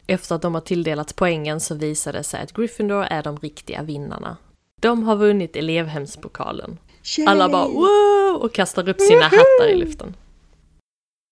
[0.07, 3.83] Efter att de har tilldelats poängen så visar det sig att Gryffindor är de riktiga
[3.83, 4.37] vinnarna.
[4.81, 6.79] De har vunnit elevhemspokalen.
[7.27, 10.15] Alla bara wow och kastar upp sina hattar i luften.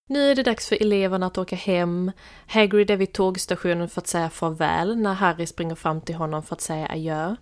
[0.06, 2.12] Nu är det dags för eleverna att åka hem.
[2.46, 6.54] Hagrid är vid tågstationen för att säga farväl när Harry springer fram till honom för
[6.54, 7.36] att säga adjö.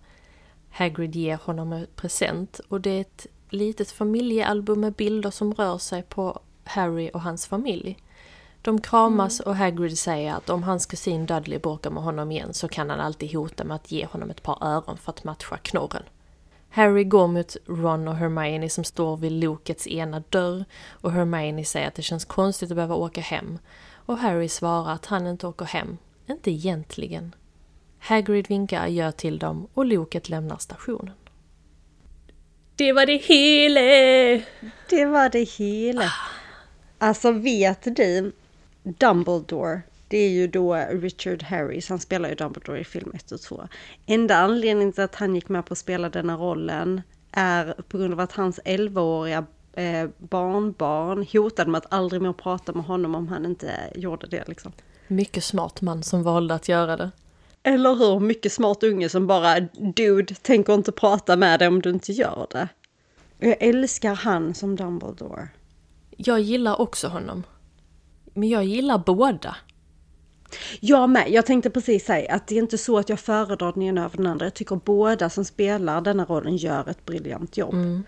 [0.69, 5.77] Hagrid ger honom en present och det är ett litet familjealbum med bilder som rör
[5.77, 7.97] sig på Harry och hans familj.
[8.61, 12.67] De kramas och Hagrid säger att om hans kusin Dudley bråkar med honom igen så
[12.67, 16.03] kan han alltid hota med att ge honom ett par öron för att matcha knorren.
[16.73, 21.87] Harry går mot Ron och Hermione som står vid lokets ena dörr och Hermione säger
[21.87, 23.59] att det känns konstigt att behöva åka hem.
[24.05, 25.97] Och Harry svarar att han inte åker hem.
[26.27, 27.35] Inte egentligen.
[27.99, 31.13] Hagrid vinkar adjö till dem och loket lämnar stationen.
[32.75, 33.81] Det var det hela!
[34.89, 36.11] Det var det hela.
[36.97, 38.31] Alltså vet du,
[38.83, 39.81] Dumbledore,
[40.11, 43.67] det är ju då Richard Harris, han spelar ju Dumbledore i film 1 och 2.
[44.05, 47.01] Enda anledningen till att han gick med på att spela denna rollen
[47.31, 52.73] är på grund av att hans 11-åriga eh, barnbarn hotade med att aldrig mer prata
[52.73, 54.71] med honom om han inte gjorde det liksom.
[55.07, 57.11] Mycket smart man som valde att göra det.
[57.63, 58.19] Eller hur?
[58.19, 59.59] Mycket smart unge som bara,
[59.95, 62.67] dude, tänker inte prata med dig om du inte gör det.
[63.39, 65.47] Jag älskar han som Dumbledore.
[66.17, 67.43] Jag gillar också honom.
[68.33, 69.55] Men jag gillar båda.
[70.79, 71.29] Jag med.
[71.29, 74.17] Jag tänkte precis säga att det är inte så att jag föredrar den ena över
[74.17, 74.45] den andra.
[74.45, 77.73] Jag tycker båda som spelar denna rollen gör ett briljant jobb.
[77.73, 78.03] Mm.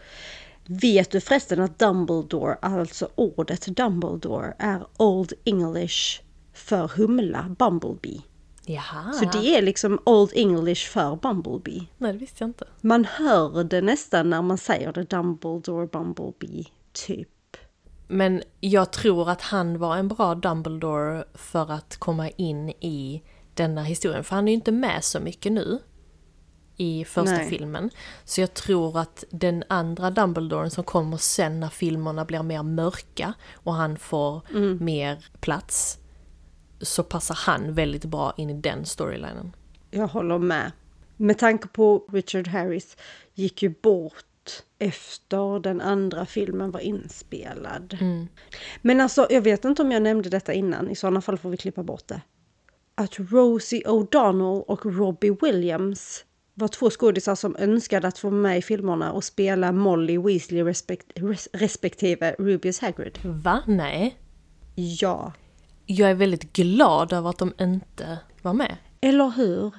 [0.65, 6.21] Vet du förresten att Dumbledore, alltså ordet Dumbledore, är Old English
[6.53, 8.21] för humla, Bumblebee.
[8.65, 9.13] Jaha.
[9.13, 11.85] Så det är liksom Old English för Bumblebee.
[11.97, 12.65] Nej, det visste jag inte.
[12.81, 17.29] Man hör det nästan när man säger det, Dumbledore, Bumblebee, typ.
[18.14, 23.84] Men jag tror att han var en bra Dumbledore för att komma in i denna
[23.84, 25.80] historien, för han är ju inte med så mycket nu.
[26.78, 27.49] i första Nej.
[27.49, 27.89] filmen.
[28.24, 33.34] Så jag tror att den andra Dumbledoren som kommer sen när filmerna blir mer mörka
[33.53, 34.86] och han får Mm.
[34.86, 35.97] mer plats.
[36.82, 39.55] Så passar han väldigt bra in i den storylinen.
[39.91, 40.72] Jag håller med.
[41.18, 42.97] Med tanke på Richard Harris
[43.34, 44.26] gick ju bort
[44.79, 47.97] efter den andra filmen var inspelad.
[48.81, 51.57] Men alltså, jag vet inte om jag nämnde detta innan, i sådana fall får vi
[51.57, 52.21] klippa bort det.
[52.95, 58.61] Att Rosie O'Donnell och Robbie Williams var två skådisar som önskade att få med i
[58.61, 63.19] filmerna och spela Molly Weasley respekt, res, respektive Rubius Hagrid.
[63.23, 63.63] Va?
[63.67, 64.17] Nej.
[64.75, 65.33] Ja.
[65.85, 68.77] Jag är väldigt glad över att de inte var med.
[69.01, 69.73] Eller hur?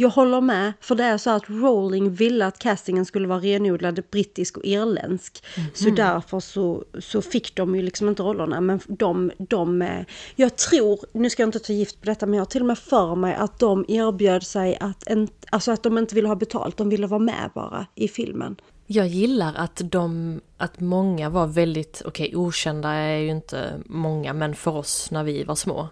[0.00, 4.02] Jag håller med, för det är så att Rowling ville att castingen skulle vara renodlad
[4.10, 5.44] brittisk och irländsk.
[5.74, 8.60] Så därför så, så fick de ju liksom inte rollerna.
[8.60, 10.04] Men de, de, eh,
[10.36, 12.66] jag tror, nu ska jag inte ta gift på detta, men jag har till och
[12.66, 16.36] med för mig att de erbjöd sig att, en, alltså att de inte ville ha
[16.36, 18.56] betalt, de ville vara med bara i filmen.
[18.86, 24.54] Jag gillar att de, att många var väldigt, okej okända är ju inte många, men
[24.54, 25.88] för oss när vi var små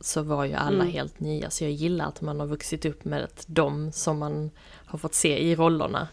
[0.00, 0.92] så var ju alla Mm.
[0.92, 1.50] helt nya.
[1.50, 4.50] Så jag gillar att man har vuxit upp med att de som man
[4.86, 6.08] har fått se i rollerna,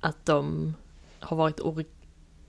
[0.00, 0.74] att de
[1.20, 1.84] har varit, or-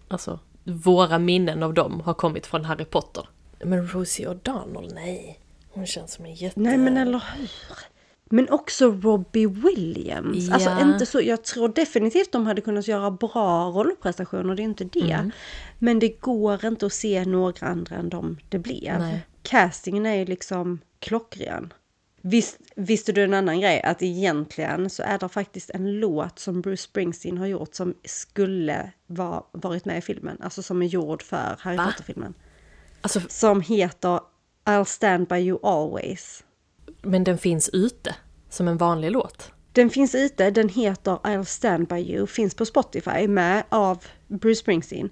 [0.07, 3.29] alltså våra minnen av dem har kommit från Harry Potter.
[3.63, 5.39] Men Rosie O'Donnell, nej.
[5.71, 6.59] Hon känns som en jätte...
[6.59, 7.49] Nej men eller hur?
[8.31, 10.49] Men också Robbie Williams.
[10.51, 10.81] Alltså Ja.
[10.93, 15.11] inte så, jag tror definitivt de hade kunnat göra bra rollprestationer, det är inte det.
[15.11, 15.31] Mm.
[15.79, 18.99] Men det går inte att se några andra än de det blev.
[18.99, 19.25] Nej.
[19.43, 21.73] Castingen är ju liksom klockren.
[22.21, 23.81] Visst, visste du en annan grej?
[23.81, 28.91] Att egentligen så är det faktiskt en låt som Bruce Springsteen har gjort som skulle
[29.07, 30.37] va, varit med i filmen.
[30.41, 31.77] Alltså som är gjord för Harry?
[31.77, 32.33] Potter-filmen.
[33.01, 34.19] Alltså, Som heter
[34.65, 36.43] I'll stand by you always.
[37.01, 38.15] men den finns ute
[38.49, 39.51] som en vanlig låt.
[39.71, 44.59] Den finns ute, den heter I'll stand by you, finns på Spotify med av Bruce
[44.59, 45.09] Springsteen.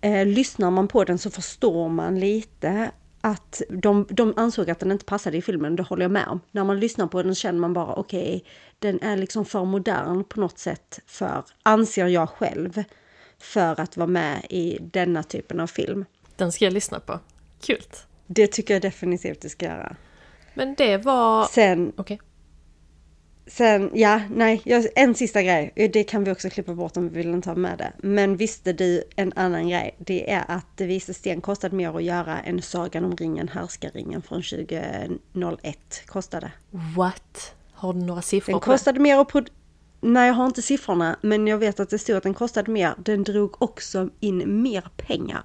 [0.00, 2.90] Eh, lyssnar man på den så förstår man lite
[3.20, 6.40] att de, de ansåg att den inte passade i filmen, det håller jag med om.
[6.50, 8.44] När man lyssnar på den känner man bara okej,
[8.78, 12.84] den är liksom för modern på något sätt för, anser jag själv,
[13.38, 16.04] för att vara med i denna typen av film.
[16.36, 17.20] Den ska jag lyssna på.
[17.60, 17.82] Kul.
[18.26, 19.96] Det tycker jag definitivt du ska göra.
[20.54, 21.44] Men det var...
[21.44, 22.20] Sen, Okej.
[23.48, 24.62] Sen, ja, nej,
[24.94, 25.72] en sista grej.
[25.92, 27.92] Det kan vi också klippa bort om vi vill inte ha med det.
[27.98, 29.94] Men visste du en annan grej?
[29.98, 34.22] Det är att Det vise sten kostade mer att göra än Sagan om ringen, Härskaringen
[34.22, 36.52] från 2001 kostade.
[36.96, 37.54] What?
[37.72, 38.76] Har du några siffror Den på det?
[38.76, 39.50] kostade mer att prod-
[40.00, 42.94] Nej, jag har inte siffrorna, men jag vet att det stod att den kostade mer.
[42.98, 45.44] Den drog också in mer pengar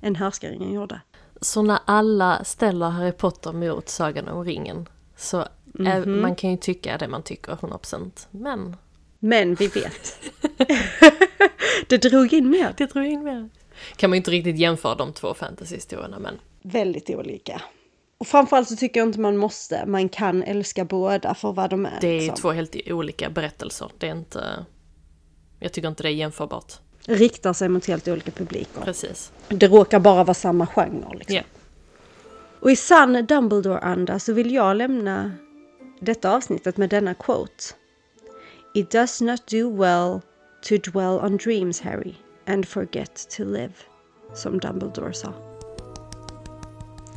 [0.00, 1.00] än Härskaringen gjorde.
[1.40, 6.20] Så när alla ställer Harry Potter mot Sagan om ringen så Mhm.
[6.20, 8.76] man kan ju tycka det man tycker 100% men
[9.18, 10.20] Men vi vet.
[11.88, 12.74] det drog in mer.
[12.76, 13.48] det jag in mer.
[13.96, 17.62] Kan man ju inte riktigt jämföra de två fantasyhistorierna men väldigt olika.
[18.18, 19.86] Och framförallt så tycker jag inte man måste.
[19.86, 21.98] Man kan älska båda för vad de är.
[22.00, 22.36] det är liksom.
[22.36, 23.90] två helt olika berättelser.
[23.98, 24.66] Det är inte...
[25.58, 26.72] Jag tycker inte det är jämförbart.
[27.06, 28.80] Riktar sig mot helt olika publiker.
[28.80, 29.32] Precis.
[29.48, 31.14] Det råkar bara vara samma genre.
[31.14, 31.36] Liksom.
[31.36, 31.42] Ja.
[32.60, 35.32] Och i sann Dumbledore-anda så vill jag lämna
[36.02, 37.74] detta avsnittet med denna quote.
[38.74, 40.20] It does not do well
[40.68, 42.14] to dwell on dreams, Harry,
[42.46, 43.72] and forget to live.
[44.34, 45.32] Som Dumbledore sa.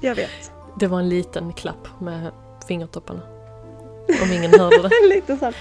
[0.01, 0.51] Jag vet.
[0.79, 2.31] Det var en liten klapp med
[2.67, 3.21] fingertopparna.
[4.23, 4.89] Om ingen hörde det.
[5.15, 5.51] Lite så.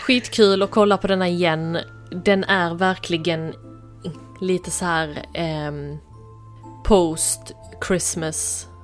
[0.00, 1.78] Skitkul att kolla på denna igen.
[2.24, 3.54] Den är verkligen
[4.40, 5.96] lite så här ehm,
[6.84, 7.54] post
[7.86, 8.75] Christmas eh,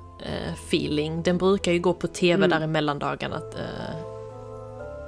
[0.54, 1.22] feeling.
[1.22, 2.50] Den brukar ju gå på tv Mm.
[2.50, 3.36] där i mellandagarna.
[3.36, 3.96] Eh,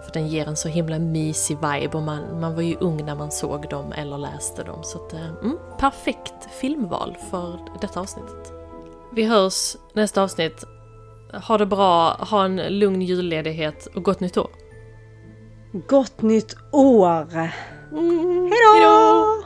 [0.05, 3.15] för den ger en så himla mysig vibe och man, man var ju ung när
[3.15, 4.79] man såg dem eller läste dem.
[4.83, 8.53] Så att, eh, mm, perfekt filmval för detta avsnittet.
[9.13, 10.65] Vi hörs nästa avsnitt.
[11.49, 14.51] Ha det bra, ha en lugn julledighet och gott nytt år.
[15.89, 17.51] Gott nytt år!
[17.93, 18.51] Mm.
[18.53, 19.45] Hej då!